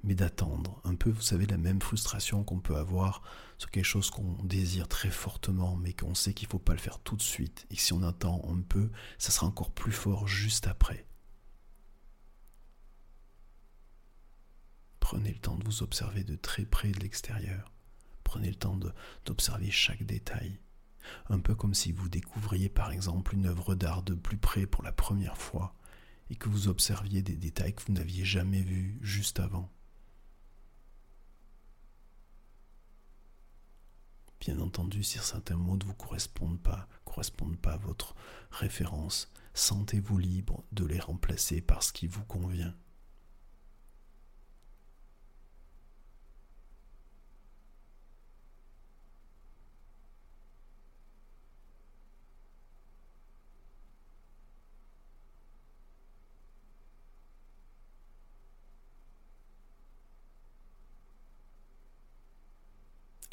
mais 0.03 0.15
d'attendre. 0.15 0.81
Un 0.83 0.95
peu, 0.95 1.11
vous 1.11 1.21
savez, 1.21 1.45
la 1.45 1.59
même 1.59 1.79
frustration 1.79 2.43
qu'on 2.43 2.59
peut 2.59 2.77
avoir 2.77 3.21
sur 3.59 3.69
quelque 3.69 3.85
chose 3.85 4.09
qu'on 4.09 4.43
désire 4.43 4.87
très 4.87 5.11
fortement, 5.11 5.75
mais 5.75 5.93
qu'on 5.93 6.15
sait 6.15 6.33
qu'il 6.33 6.47
ne 6.47 6.53
faut 6.53 6.57
pas 6.57 6.73
le 6.73 6.79
faire 6.79 6.97
tout 6.97 7.15
de 7.15 7.21
suite. 7.21 7.67
Et 7.69 7.75
si 7.75 7.93
on 7.93 8.01
attend 8.01 8.41
un 8.49 8.61
peu, 8.61 8.89
ça 9.19 9.29
sera 9.29 9.45
encore 9.45 9.69
plus 9.69 9.91
fort 9.91 10.27
juste 10.27 10.65
après. 10.65 11.05
Prenez 15.09 15.31
le 15.31 15.39
temps 15.39 15.55
de 15.55 15.63
vous 15.63 15.81
observer 15.81 16.23
de 16.23 16.35
très 16.35 16.65
près 16.65 16.91
de 16.91 16.99
l'extérieur. 16.99 17.71
Prenez 18.23 18.49
le 18.49 18.55
temps 18.55 18.77
d'observer 19.25 19.71
chaque 19.71 20.03
détail. 20.03 20.59
Un 21.29 21.39
peu 21.39 21.55
comme 21.55 21.73
si 21.73 21.91
vous 21.91 22.09
découvriez 22.09 22.69
par 22.69 22.91
exemple 22.91 23.33
une 23.33 23.47
œuvre 23.47 23.73
d'art 23.73 24.03
de 24.03 24.13
plus 24.13 24.37
près 24.37 24.67
pour 24.67 24.83
la 24.83 24.91
première 24.91 25.39
fois 25.39 25.73
et 26.29 26.35
que 26.35 26.47
vous 26.47 26.67
observiez 26.67 27.23
des 27.23 27.35
détails 27.35 27.73
que 27.73 27.81
vous 27.87 27.93
n'aviez 27.93 28.23
jamais 28.23 28.61
vus 28.61 28.99
juste 29.01 29.39
avant. 29.39 29.71
Bien 34.39 34.59
entendu, 34.59 35.01
si 35.01 35.17
certains 35.17 35.57
mots 35.57 35.77
ne 35.77 35.85
vous 35.85 35.95
correspondent 35.95 36.61
pas, 36.61 36.87
correspondent 37.03 37.57
pas 37.57 37.73
à 37.73 37.77
votre 37.77 38.13
référence, 38.51 39.33
sentez-vous 39.55 40.19
libre 40.19 40.63
de 40.71 40.85
les 40.85 40.99
remplacer 40.99 41.61
par 41.61 41.81
ce 41.81 41.93
qui 41.93 42.05
vous 42.05 42.25
convient. 42.25 42.75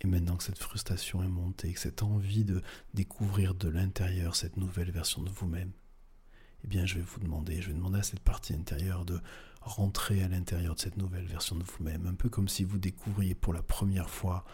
Et 0.06 0.08
maintenant 0.26 0.38
que 0.38 0.44
cette 0.44 0.58
frustration 0.58 1.22
est 1.22 1.28
montée, 1.28 1.72
que 1.72 1.78
cette 1.78 2.02
envie 2.02 2.44
de 2.44 2.60
découvrir 2.94 3.54
de 3.54 3.68
l'intérieur 3.68 4.34
cette 4.34 4.56
nouvelle 4.56 4.90
version 4.90 5.22
de 5.22 5.30
vous-même, 5.30 5.70
eh 6.64 6.66
bien 6.66 6.84
je 6.84 6.96
vais 6.96 7.04
vous 7.04 7.20
demander, 7.20 7.62
je 7.62 7.68
vais 7.68 7.74
demander 7.74 8.00
à 8.00 8.02
cette 8.02 8.24
partie 8.24 8.52
intérieure 8.52 9.04
de 9.04 9.20
rentrer 9.60 10.24
à 10.24 10.28
l'intérieur 10.28 10.74
de 10.74 10.80
cette 10.80 10.96
nouvelle 10.96 11.26
version 11.26 11.54
de 11.54 11.62
vous-même, 11.62 12.08
un 12.08 12.14
peu 12.14 12.28
comme 12.28 12.48
si 12.48 12.64
vous 12.64 12.78
découvriez 12.78 13.36
pour 13.36 13.52
la 13.52 13.62
première 13.62 14.10
fois 14.10 14.44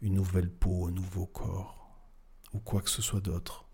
une 0.00 0.14
nouvelle 0.14 0.50
peau, 0.50 0.86
un 0.86 0.92
nouveau 0.92 1.26
corps, 1.26 1.90
ou 2.54 2.58
quoi 2.58 2.80
que 2.80 2.88
ce 2.88 3.02
soit 3.02 3.20
d'autre. 3.20 3.68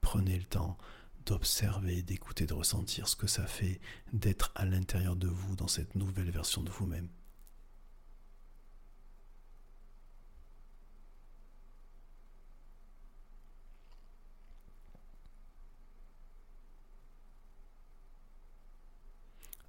Prenez 0.00 0.36
le 0.36 0.46
temps 0.46 0.78
d'observer, 1.26 2.02
d'écouter, 2.02 2.44
de 2.46 2.54
ressentir 2.54 3.06
ce 3.06 3.14
que 3.14 3.28
ça 3.28 3.46
fait 3.46 3.80
d'être 4.12 4.50
à 4.56 4.64
l'intérieur 4.64 5.14
de 5.14 5.28
vous 5.28 5.54
dans 5.54 5.68
cette 5.68 5.94
nouvelle 5.94 6.32
version 6.32 6.64
de 6.64 6.70
vous-même. 6.70 7.08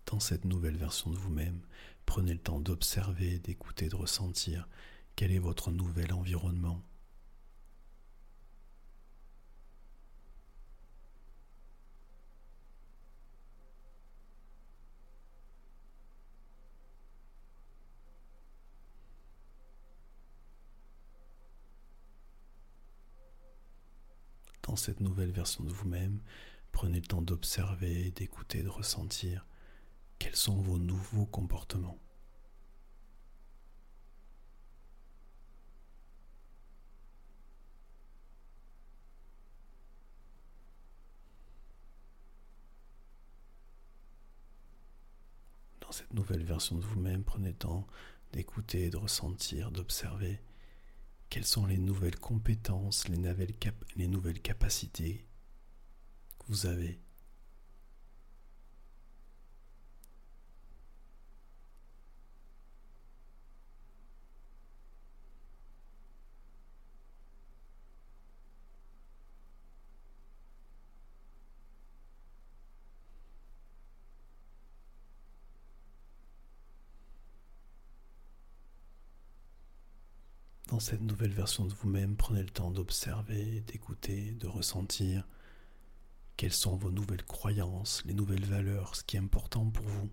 Dans 0.10 0.19
cette 0.19 0.45
nouvelle 0.45 0.76
version 0.76 1.12
de 1.12 1.17
vous-même, 1.17 1.62
prenez 2.08 2.34
le 2.34 2.39
temps 2.39 2.60
d'observer, 2.60 3.38
d'écouter, 3.38 3.89
de 3.89 3.95
ressentir 3.95 4.67
quel 5.15 5.32
est 5.32 5.38
votre 5.38 5.69
nouvel 5.69 6.12
environnement. 6.13 6.84
Dans 24.63 24.76
cette 24.76 25.02
nouvelle 25.02 25.32
version 25.32 25.63
de 25.63 25.72
vous-même, 25.72 26.19
prenez 26.72 27.00
le 27.00 27.06
temps 27.06 27.22
d'observer, 27.22 28.12
d'écouter, 28.12 28.63
de 28.63 28.69
ressentir 28.69 29.45
quels 30.19 30.36
sont 30.36 30.62
vos 30.62 30.77
nouveaux 30.77 31.25
comportements? 31.25 31.97
Dans 45.82 45.91
cette 45.91 46.13
nouvelle 46.13 46.43
version 46.43 46.75
de 46.77 46.84
vous-même, 46.84 47.23
prenez 47.23 47.49
le 47.49 47.55
temps 47.55 47.88
d'écouter, 48.32 48.89
de 48.91 48.97
ressentir, 48.97 49.71
d'observer 49.71 50.39
quelles 51.29 51.45
sont 51.45 51.65
les 51.65 51.77
nouvelles 51.79 52.19
compétences, 52.19 53.08
les 53.08 53.17
nouvelles, 53.17 53.55
les 53.95 54.08
nouvelles 54.08 54.41
capacités 54.41 55.25
que 56.39 56.45
vous 56.47 56.65
avez 56.65 56.99
Dans 80.80 80.86
cette 80.86 81.01
nouvelle 81.01 81.34
version 81.34 81.65
de 81.65 81.73
vous-même, 81.73 82.15
prenez 82.15 82.41
le 82.41 82.49
temps 82.49 82.71
d'observer, 82.71 83.59
d'écouter, 83.67 84.32
de 84.39 84.47
ressentir 84.47 85.27
quelles 86.38 86.53
sont 86.53 86.77
vos 86.77 86.89
nouvelles 86.89 87.25
croyances, 87.25 88.01
les 88.05 88.13
nouvelles 88.13 88.45
valeurs, 88.45 88.95
ce 88.95 89.03
qui 89.03 89.17
est 89.17 89.19
important 89.19 89.69
pour 89.69 89.84
vous. 89.86 90.09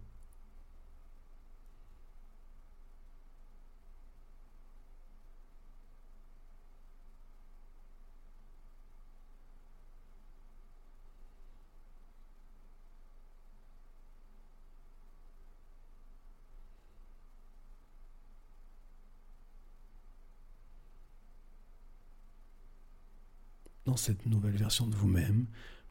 Cette 23.97 24.27
nouvelle 24.27 24.57
version 24.57 24.87
de 24.87 24.95
vous-même, 24.95 25.47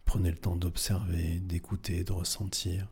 prenez 0.06 0.32
le 0.32 0.38
temps 0.38 0.56
d'observer, 0.56 1.39
d'écouter, 1.39 2.03
de 2.03 2.12
ressentir. 2.12 2.88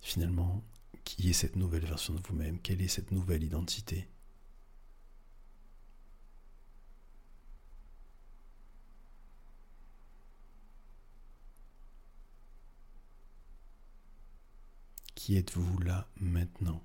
Finalement, 0.00 0.62
qui 1.04 1.30
est 1.30 1.34
cette 1.34 1.56
nouvelle 1.56 1.84
version 1.84 2.14
de 2.14 2.20
vous-même, 2.26 2.58
quelle 2.60 2.82
est 2.82 2.88
cette 2.88 3.10
nouvelle 3.10 3.42
identité. 3.42 4.08
Qui 15.14 15.36
êtes-vous 15.36 15.78
là 15.78 16.08
maintenant? 16.20 16.82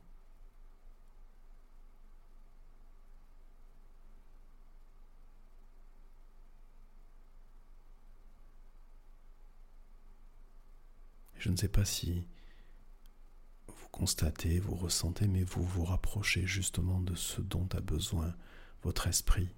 Je 11.49 11.53
ne 11.53 11.57
sais 11.57 11.67
pas 11.67 11.83
si 11.83 12.27
vous 13.67 13.87
constatez, 13.89 14.59
vous 14.59 14.75
ressentez, 14.75 15.27
mais 15.27 15.41
vous 15.41 15.63
vous 15.63 15.83
rapprochez 15.83 16.45
justement 16.45 17.01
de 17.01 17.15
ce 17.15 17.41
dont 17.41 17.67
a 17.73 17.81
besoin 17.81 18.35
votre 18.83 19.07
esprit. 19.07 19.49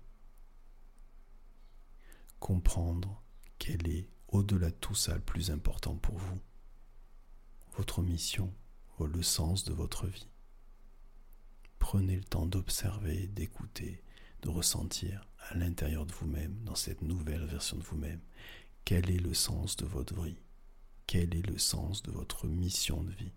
Comprendre 2.40 3.22
quel 3.60 3.90
est, 3.90 4.08
au-delà 4.30 4.70
de 4.70 4.76
tout 4.76 4.96
ça, 4.96 5.16
le 5.16 5.20
plus 5.20 5.52
important 5.52 5.98
pour 5.98 6.18
vous. 6.18 6.40
Votre 7.74 8.02
mission, 8.02 8.54
le 9.06 9.22
sens 9.22 9.66
de 9.66 9.74
votre 9.74 10.08
vie. 10.08 10.30
Prenez 11.78 12.16
le 12.16 12.24
temps 12.24 12.46
d'observer, 12.46 13.28
d'écouter, 13.28 14.02
de 14.44 14.50
ressentir 14.50 15.28
à 15.50 15.56
l'intérieur 15.56 16.06
de 16.06 16.14
vous-même, 16.14 16.58
dans 16.64 16.76
cette 16.76 17.02
nouvelle 17.02 17.44
version 17.48 17.76
de 17.76 17.84
vous-même, 17.84 18.22
quel 18.86 19.12
est 19.12 19.20
le 19.20 19.34
sens 19.34 19.76
de 19.76 19.86
votre 19.86 20.22
vie 20.22 20.38
quel 21.08 21.36
est 21.36 21.48
le 21.48 21.58
sens 21.58 22.04
de 22.04 22.12
votre 22.12 22.48
mission 22.48 23.04
de 23.04 23.12
vie? 23.12 23.34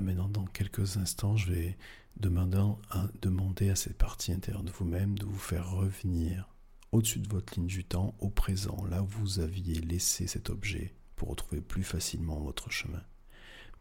Maintenant, 0.00 0.28
dans 0.28 0.46
quelques 0.46 0.96
instants, 0.96 1.36
je 1.36 1.52
vais 1.52 1.78
demander 2.16 3.70
à 3.70 3.76
cette 3.76 3.98
partie 3.98 4.32
intérieure 4.32 4.62
de 4.62 4.70
vous-même 4.70 5.18
de 5.18 5.26
vous 5.26 5.38
faire 5.38 5.70
revenir 5.70 6.48
au-dessus 6.92 7.18
de 7.18 7.28
votre 7.28 7.54
ligne 7.54 7.66
du 7.66 7.84
temps, 7.84 8.14
au 8.20 8.30
présent, 8.30 8.84
là 8.86 9.02
où 9.02 9.06
vous 9.06 9.40
aviez 9.40 9.80
laissé 9.80 10.26
cet 10.26 10.50
objet 10.50 10.94
pour 11.16 11.28
retrouver 11.28 11.60
plus 11.60 11.82
facilement 11.82 12.40
votre 12.40 12.70
chemin. 12.70 13.02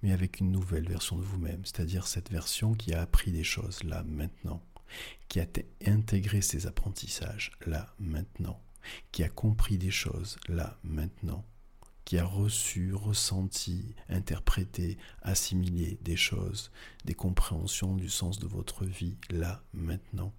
Mais 0.02 0.12
avec 0.12 0.40
une 0.40 0.52
nouvelle 0.52 0.88
version 0.88 1.18
de 1.18 1.24
vous-même, 1.24 1.64
c'est-à-dire 1.66 2.08
cette 2.08 2.32
version 2.32 2.74
qui 2.74 2.94
a 2.94 3.02
appris 3.02 3.32
des 3.32 3.44
choses 3.44 3.84
là, 3.84 4.04
maintenant, 4.04 4.62
qui 5.28 5.40
a 5.40 5.48
intégré 5.86 6.42
ses 6.42 6.68
apprentissages 6.68 7.52
là, 7.66 7.94
maintenant, 8.00 8.62
qui 9.12 9.24
a 9.24 9.30
compris 9.30 9.78
des 9.78 9.92
choses 9.92 10.38
là, 10.48 10.78
maintenant, 10.84 11.46
qui 12.06 12.20
a 12.20 12.26
reçu, 12.26 12.94
ressenti, 12.94 13.96
interprété, 14.10 14.98
assimilé 15.24 15.98
des 16.02 16.16
choses, 16.16 16.72
des 17.04 17.16
compréhensions 17.16 17.96
du 17.96 18.10
sens 18.10 18.40
de 18.40 18.48
votre 18.48 18.86
vie, 18.86 19.18
là, 19.32 19.64
maintenant. 19.74 20.32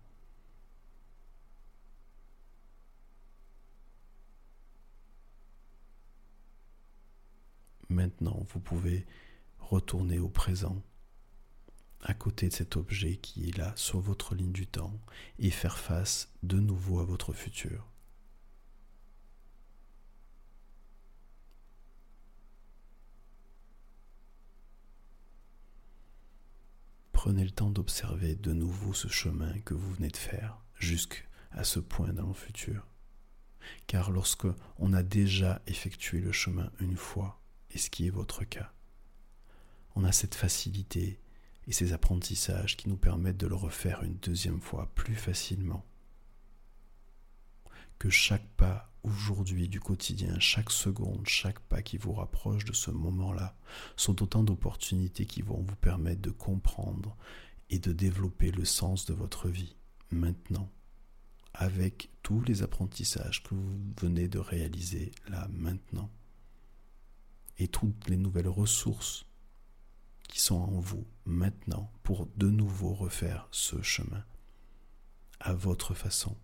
Maintenant, 7.88 8.46
vous 8.50 8.60
pouvez 8.60 9.06
retourner 9.58 10.18
au 10.20 10.28
présent, 10.28 10.82
à 12.02 12.14
côté 12.14 12.48
de 12.48 12.52
cet 12.52 12.76
objet 12.76 13.16
qui 13.16 13.48
est 13.48 13.56
là 13.56 13.72
sur 13.76 14.00
votre 14.00 14.36
ligne 14.36 14.52
du 14.52 14.66
temps, 14.68 15.00
et 15.40 15.50
faire 15.50 15.78
face 15.78 16.32
de 16.44 16.60
nouveau 16.60 17.00
à 17.00 17.04
votre 17.04 17.32
futur. 17.32 17.88
Prenez 27.26 27.42
le 27.42 27.50
temps 27.50 27.70
d'observer 27.70 28.36
de 28.36 28.52
nouveau 28.52 28.94
ce 28.94 29.08
chemin 29.08 29.52
que 29.64 29.74
vous 29.74 29.94
venez 29.94 30.10
de 30.10 30.16
faire 30.16 30.62
jusqu'à 30.76 31.64
ce 31.64 31.80
point 31.80 32.12
dans 32.12 32.28
le 32.28 32.34
futur. 32.34 32.86
Car 33.88 34.12
lorsque 34.12 34.46
on 34.78 34.92
a 34.92 35.02
déjà 35.02 35.60
effectué 35.66 36.20
le 36.20 36.30
chemin 36.30 36.70
une 36.78 36.96
fois, 36.96 37.42
et 37.72 37.78
ce 37.78 37.90
qui 37.90 38.06
est 38.06 38.10
votre 38.10 38.44
cas, 38.44 38.72
on 39.96 40.04
a 40.04 40.12
cette 40.12 40.36
facilité 40.36 41.18
et 41.66 41.72
ces 41.72 41.92
apprentissages 41.92 42.76
qui 42.76 42.88
nous 42.88 42.96
permettent 42.96 43.38
de 43.38 43.48
le 43.48 43.56
refaire 43.56 44.04
une 44.04 44.18
deuxième 44.18 44.60
fois 44.60 44.88
plus 44.94 45.16
facilement. 45.16 45.84
Que 47.98 48.08
chaque 48.08 48.46
pas 48.50 48.94
aujourd'hui 49.06 49.68
du 49.68 49.80
quotidien, 49.80 50.38
chaque 50.40 50.70
seconde, 50.70 51.26
chaque 51.26 51.60
pas 51.60 51.80
qui 51.80 51.96
vous 51.96 52.12
rapproche 52.12 52.64
de 52.64 52.72
ce 52.72 52.90
moment-là, 52.90 53.56
sont 53.96 54.22
autant 54.22 54.42
d'opportunités 54.42 55.26
qui 55.26 55.42
vont 55.42 55.62
vous 55.62 55.76
permettre 55.76 56.22
de 56.22 56.30
comprendre 56.30 57.16
et 57.70 57.78
de 57.78 57.92
développer 57.92 58.50
le 58.50 58.64
sens 58.64 59.06
de 59.06 59.14
votre 59.14 59.48
vie 59.48 59.76
maintenant, 60.10 60.70
avec 61.54 62.10
tous 62.22 62.42
les 62.42 62.62
apprentissages 62.62 63.42
que 63.44 63.54
vous 63.54 63.78
venez 64.00 64.28
de 64.28 64.38
réaliser 64.38 65.12
là 65.28 65.48
maintenant, 65.52 66.10
et 67.58 67.68
toutes 67.68 68.08
les 68.08 68.16
nouvelles 68.16 68.48
ressources 68.48 69.26
qui 70.28 70.40
sont 70.40 70.56
en 70.56 70.80
vous 70.80 71.06
maintenant 71.24 71.90
pour 72.02 72.26
de 72.36 72.50
nouveau 72.50 72.92
refaire 72.92 73.48
ce 73.52 73.80
chemin 73.82 74.24
à 75.38 75.54
votre 75.54 75.94
façon 75.94 76.36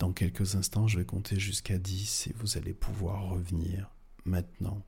Dans 0.00 0.14
quelques 0.14 0.54
instants, 0.54 0.88
je 0.88 0.98
vais 0.98 1.04
compter 1.04 1.38
jusqu'à 1.38 1.76
10 1.76 2.28
et 2.28 2.32
vous 2.38 2.56
allez 2.56 2.72
pouvoir 2.72 3.28
revenir 3.28 3.90
maintenant. 4.24 4.82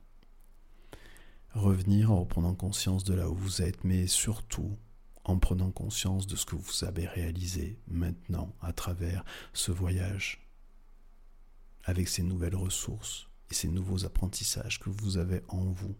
Revenir 1.51 2.11
en 2.11 2.21
reprenant 2.21 2.55
conscience 2.55 3.03
de 3.03 3.13
là 3.13 3.29
où 3.29 3.35
vous 3.35 3.61
êtes, 3.61 3.83
mais 3.83 4.07
surtout 4.07 4.75
en 5.23 5.37
prenant 5.37 5.69
conscience 5.69 6.25
de 6.25 6.35
ce 6.35 6.47
que 6.47 6.55
vous 6.55 6.83
avez 6.83 7.05
réalisé 7.05 7.77
maintenant 7.87 8.55
à 8.59 8.73
travers 8.73 9.23
ce 9.53 9.71
voyage, 9.71 10.49
avec 11.83 12.07
ces 12.07 12.23
nouvelles 12.23 12.55
ressources 12.55 13.27
et 13.51 13.53
ces 13.53 13.67
nouveaux 13.67 14.05
apprentissages 14.05 14.79
que 14.79 14.89
vous 14.89 15.19
avez 15.19 15.43
en 15.47 15.65
vous 15.65 15.95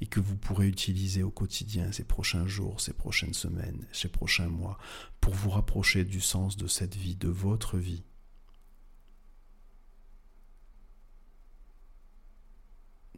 et 0.00 0.06
que 0.06 0.20
vous 0.20 0.36
pourrez 0.36 0.68
utiliser 0.68 1.22
au 1.22 1.30
quotidien 1.30 1.92
ces 1.92 2.04
prochains 2.04 2.46
jours, 2.46 2.80
ces 2.80 2.92
prochaines 2.92 3.34
semaines, 3.34 3.86
ces 3.92 4.08
prochains 4.08 4.48
mois, 4.48 4.78
pour 5.20 5.34
vous 5.34 5.50
rapprocher 5.50 6.04
du 6.04 6.20
sens 6.20 6.56
de 6.56 6.66
cette 6.66 6.96
vie, 6.96 7.16
de 7.16 7.28
votre 7.28 7.78
vie. 7.78 8.04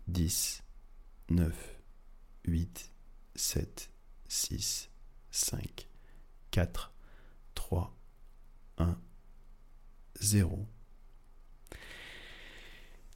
Dix, 0.06 0.62
neuf, 1.30 1.80
huit, 2.44 2.92
sept, 3.34 3.90
six, 4.28 4.90
cinq, 5.30 5.88
quatre, 6.50 6.92
trois, 7.54 7.96
un, 8.78 8.98
zéro. 10.20 10.66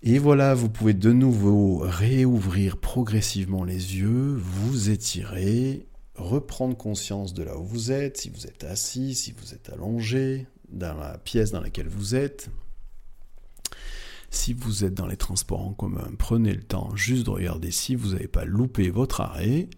Et 0.08 0.20
voilà, 0.20 0.54
vous 0.54 0.68
pouvez 0.68 0.94
de 0.94 1.12
nouveau 1.12 1.78
réouvrir 1.78 2.76
progressivement 2.76 3.64
les 3.64 3.96
yeux, 3.96 4.36
vous 4.36 4.88
étirer, 4.90 5.84
reprendre 6.14 6.76
conscience 6.76 7.34
de 7.34 7.42
là 7.42 7.58
où 7.58 7.64
vous 7.64 7.90
êtes, 7.90 8.16
si 8.16 8.30
vous 8.30 8.46
êtes 8.46 8.62
assis, 8.62 9.16
si 9.16 9.32
vous 9.32 9.52
êtes 9.52 9.68
allongé, 9.68 10.46
dans 10.68 10.94
la 10.94 11.18
pièce 11.18 11.50
dans 11.50 11.60
laquelle 11.60 11.88
vous 11.88 12.14
êtes. 12.14 12.50
Si 14.30 14.52
vous 14.54 14.84
êtes 14.84 14.94
dans 14.94 15.08
les 15.08 15.16
transports 15.16 15.66
en 15.66 15.72
commun, 15.72 16.08
prenez 16.16 16.54
le 16.54 16.62
temps 16.62 16.94
juste 16.94 17.26
de 17.26 17.30
regarder 17.30 17.72
si 17.72 17.96
vous 17.96 18.12
n'avez 18.12 18.28
pas 18.28 18.44
loupé 18.44 18.90
votre 18.90 19.20
arrêt. 19.20 19.68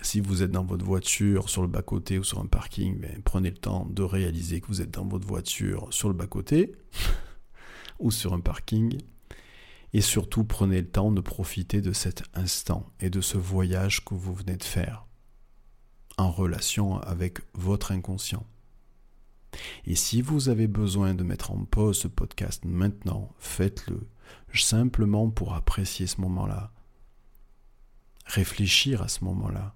si 0.00 0.20
vous 0.20 0.42
êtes 0.42 0.52
dans 0.52 0.64
votre 0.64 0.86
voiture, 0.86 1.50
sur 1.50 1.60
le 1.60 1.68
bas-côté 1.68 2.18
ou 2.18 2.24
sur 2.24 2.40
un 2.40 2.46
parking, 2.46 2.98
ben, 2.98 3.20
prenez 3.22 3.50
le 3.50 3.58
temps 3.58 3.84
de 3.90 4.02
réaliser 4.02 4.62
que 4.62 4.68
vous 4.68 4.80
êtes 4.80 4.92
dans 4.92 5.04
votre 5.04 5.26
voiture 5.26 5.88
sur 5.90 6.08
le 6.08 6.14
bas-côté 6.14 6.72
ou 7.98 8.10
sur 8.10 8.32
un 8.32 8.40
parking. 8.40 8.98
Et 9.92 10.00
surtout, 10.00 10.44
prenez 10.44 10.82
le 10.82 10.88
temps 10.88 11.12
de 11.12 11.20
profiter 11.20 11.80
de 11.80 11.92
cet 11.92 12.22
instant 12.34 12.92
et 13.00 13.10
de 13.10 13.20
ce 13.20 13.38
voyage 13.38 14.04
que 14.04 14.14
vous 14.14 14.34
venez 14.34 14.56
de 14.56 14.64
faire 14.64 15.06
en 16.18 16.30
relation 16.30 16.98
avec 16.98 17.38
votre 17.54 17.92
inconscient. 17.92 18.44
Et 19.86 19.94
si 19.94 20.20
vous 20.20 20.48
avez 20.50 20.66
besoin 20.66 21.14
de 21.14 21.22
mettre 21.22 21.52
en 21.52 21.64
pause 21.64 22.00
ce 22.00 22.08
podcast 22.08 22.64
maintenant, 22.64 23.32
faites-le, 23.38 24.06
simplement 24.52 25.30
pour 25.30 25.54
apprécier 25.54 26.06
ce 26.06 26.20
moment-là, 26.20 26.72
réfléchir 28.26 29.00
à 29.00 29.08
ce 29.08 29.24
moment-là, 29.24 29.74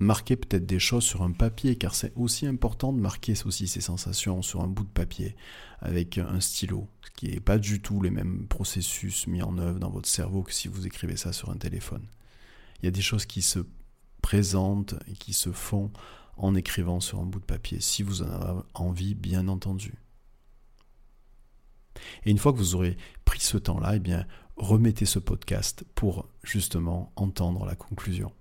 marquer 0.00 0.36
peut-être 0.36 0.66
des 0.66 0.78
choses 0.78 1.04
sur 1.04 1.22
un 1.22 1.30
papier, 1.30 1.76
car 1.76 1.94
c'est 1.94 2.12
aussi 2.16 2.46
important 2.46 2.92
de 2.92 3.00
marquer 3.00 3.34
aussi 3.44 3.68
ces 3.68 3.82
sensations 3.82 4.42
sur 4.42 4.62
un 4.62 4.66
bout 4.66 4.84
de 4.84 4.88
papier 4.88 5.36
avec 5.80 6.18
un 6.18 6.40
stylo, 6.40 6.88
ce 7.04 7.10
qui 7.10 7.28
n'est 7.28 7.40
pas 7.40 7.58
du 7.58 7.80
tout 7.80 8.00
les 8.02 8.10
mêmes 8.10 8.46
processus 8.48 9.26
mis 9.26 9.42
en 9.42 9.58
œuvre 9.58 9.78
dans 9.78 9.90
votre 9.90 10.08
cerveau 10.08 10.42
que 10.42 10.52
si 10.52 10.68
vous 10.68 10.86
écrivez 10.86 11.16
ça 11.16 11.32
sur 11.32 11.50
un 11.50 11.56
téléphone. 11.56 12.06
Il 12.80 12.86
y 12.86 12.88
a 12.88 12.92
des 12.92 13.02
choses 13.02 13.26
qui 13.26 13.42
se 13.42 13.60
présentent 14.22 14.94
et 15.06 15.12
qui 15.12 15.34
se 15.34 15.52
font 15.52 15.92
en 16.38 16.54
écrivant 16.54 17.00
sur 17.00 17.20
un 17.20 17.26
bout 17.26 17.40
de 17.40 17.44
papier, 17.44 17.80
si 17.80 18.02
vous 18.02 18.22
en 18.22 18.30
avez 18.30 18.60
envie, 18.72 19.14
bien 19.14 19.48
entendu. 19.48 19.94
Et 22.24 22.30
une 22.30 22.38
fois 22.38 22.52
que 22.52 22.58
vous 22.58 22.74
aurez 22.74 22.96
pris 23.26 23.40
ce 23.40 23.58
temps-là, 23.58 23.96
eh 23.96 23.98
bien, 23.98 24.26
remettez 24.56 25.04
ce 25.04 25.18
podcast 25.18 25.84
pour 25.94 26.26
justement 26.42 27.12
entendre 27.16 27.66
la 27.66 27.74
conclusion. 27.74 28.32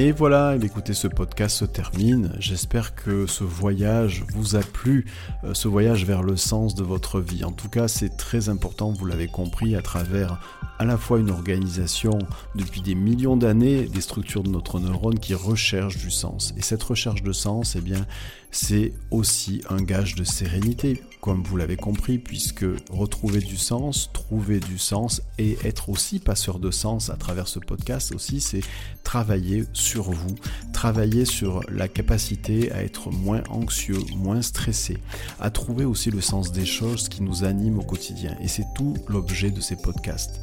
Et 0.00 0.12
voilà, 0.12 0.54
écoutez, 0.62 0.94
ce 0.94 1.08
podcast 1.08 1.56
se 1.56 1.64
termine. 1.64 2.30
J'espère 2.38 2.94
que 2.94 3.26
ce 3.26 3.42
voyage 3.42 4.22
vous 4.32 4.54
a 4.54 4.60
plu, 4.60 5.06
euh, 5.42 5.54
ce 5.54 5.66
voyage 5.66 6.04
vers 6.04 6.22
le 6.22 6.36
sens 6.36 6.76
de 6.76 6.84
votre 6.84 7.20
vie. 7.20 7.42
En 7.42 7.50
tout 7.50 7.68
cas, 7.68 7.88
c'est 7.88 8.16
très 8.16 8.48
important, 8.48 8.92
vous 8.92 9.06
l'avez 9.06 9.26
compris, 9.26 9.74
à 9.74 9.82
travers 9.82 10.38
à 10.78 10.84
la 10.84 10.96
fois 10.96 11.18
une 11.18 11.30
organisation 11.30 12.18
depuis 12.54 12.80
des 12.80 12.94
millions 12.94 13.36
d'années, 13.36 13.86
des 13.86 14.00
structures 14.00 14.42
de 14.42 14.50
notre 14.50 14.78
neurone 14.78 15.18
qui 15.18 15.34
recherchent 15.34 15.98
du 15.98 16.10
sens. 16.10 16.54
Et 16.56 16.62
cette 16.62 16.82
recherche 16.82 17.22
de 17.22 17.32
sens, 17.32 17.74
eh 17.76 17.80
bien, 17.80 18.06
c'est 18.50 18.92
aussi 19.10 19.60
un 19.68 19.82
gage 19.82 20.14
de 20.14 20.24
sérénité, 20.24 21.02
comme 21.20 21.42
vous 21.42 21.56
l'avez 21.56 21.76
compris, 21.76 22.18
puisque 22.18 22.64
retrouver 22.90 23.40
du 23.40 23.56
sens, 23.56 24.10
trouver 24.12 24.60
du 24.60 24.78
sens 24.78 25.20
et 25.38 25.58
être 25.64 25.90
aussi 25.90 26.18
passeur 26.18 26.58
de 26.58 26.70
sens 26.70 27.10
à 27.10 27.16
travers 27.16 27.48
ce 27.48 27.58
podcast 27.58 28.14
aussi, 28.14 28.40
c'est 28.40 28.62
travailler 29.04 29.64
sur 29.72 30.10
vous, 30.10 30.34
travailler 30.72 31.24
sur 31.24 31.60
la 31.68 31.88
capacité 31.88 32.72
à 32.72 32.82
être 32.82 33.10
moins 33.10 33.42
anxieux, 33.50 33.98
moins 34.16 34.42
stressé, 34.42 34.98
à 35.40 35.50
trouver 35.50 35.84
aussi 35.84 36.10
le 36.10 36.20
sens 36.20 36.52
des 36.52 36.66
choses 36.66 37.08
qui 37.08 37.22
nous 37.22 37.44
animent 37.44 37.80
au 37.80 37.84
quotidien. 37.84 38.36
Et 38.40 38.48
c'est 38.48 38.66
tout 38.74 38.94
l'objet 39.08 39.50
de 39.50 39.60
ces 39.60 39.76
podcasts. 39.76 40.40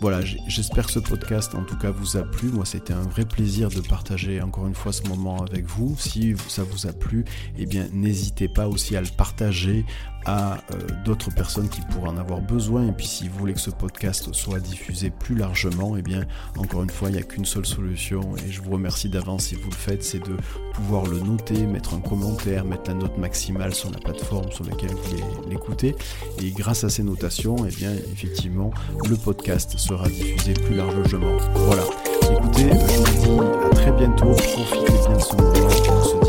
Voilà, 0.00 0.20
j'espère 0.46 0.86
que 0.86 0.92
ce 0.92 1.00
podcast 1.00 1.56
en 1.56 1.64
tout 1.64 1.76
cas 1.76 1.90
vous 1.90 2.16
a 2.16 2.22
plu. 2.22 2.50
Moi, 2.50 2.64
c'était 2.64 2.92
un 2.92 3.02
vrai 3.02 3.24
plaisir 3.24 3.68
de 3.68 3.80
partager 3.80 4.40
encore 4.40 4.68
une 4.68 4.74
fois 4.74 4.92
ce 4.92 5.02
moment 5.08 5.42
avec 5.42 5.66
vous. 5.66 5.96
Si 5.98 6.36
ça 6.46 6.62
vous 6.62 6.86
a 6.86 6.92
plu, 6.92 7.24
eh 7.58 7.66
bien, 7.66 7.88
n'hésitez 7.92 8.46
pas 8.46 8.68
aussi 8.68 8.96
à 8.96 9.00
le 9.00 9.08
partager 9.16 9.84
à 10.24 10.54
euh, 10.54 10.76
d'autres 11.04 11.30
personnes 11.30 11.68
qui 11.68 11.80
pourraient 11.80 12.10
en 12.10 12.16
avoir 12.16 12.40
besoin. 12.40 12.86
Et 12.86 12.92
puis 12.92 13.06
si 13.06 13.28
vous 13.28 13.38
voulez 13.38 13.54
que 13.54 13.60
ce 13.60 13.70
podcast 13.70 14.32
soit 14.32 14.60
diffusé 14.60 15.10
plus 15.10 15.34
largement, 15.34 15.96
eh 15.96 16.02
bien 16.02 16.24
encore 16.56 16.82
une 16.82 16.90
fois, 16.90 17.08
il 17.08 17.14
n'y 17.14 17.20
a 17.20 17.22
qu'une 17.22 17.44
seule 17.44 17.66
solution 17.66 18.20
et 18.36 18.50
je 18.50 18.60
vous 18.60 18.72
remercie 18.72 19.08
d'avance 19.08 19.46
si 19.46 19.54
vous 19.54 19.70
le 19.70 19.76
faites, 19.76 20.04
c'est 20.04 20.18
de 20.18 20.36
pouvoir 20.74 21.06
le 21.06 21.20
noter, 21.20 21.66
mettre 21.66 21.94
un 21.94 22.00
commentaire, 22.00 22.64
mettre 22.64 22.90
la 22.90 22.94
note 22.94 23.18
maximale 23.18 23.74
sur 23.74 23.90
la 23.90 23.98
plateforme 23.98 24.50
sur 24.52 24.64
laquelle 24.64 24.90
vous 24.90 25.48
l'écoutez. 25.48 25.94
Et 26.42 26.50
grâce 26.50 26.84
à 26.84 26.90
ces 26.90 27.02
notations, 27.02 27.56
eh 27.66 27.74
bien 27.74 27.92
effectivement, 28.12 28.70
le 29.08 29.16
podcast 29.16 29.78
sera 29.78 30.08
diffusé 30.08 30.54
plus 30.54 30.74
largement. 30.74 31.36
Voilà. 31.54 31.84
Écoutez, 32.30 32.68
je 32.68 33.18
vous 33.18 33.34
dis 33.34 33.66
à 33.66 33.70
très 33.70 33.92
bientôt. 33.92 34.32
Profitez 34.32 34.92
bien 35.06 35.16
de 35.16 35.22
ce 35.22 35.36
moment. 35.36 36.27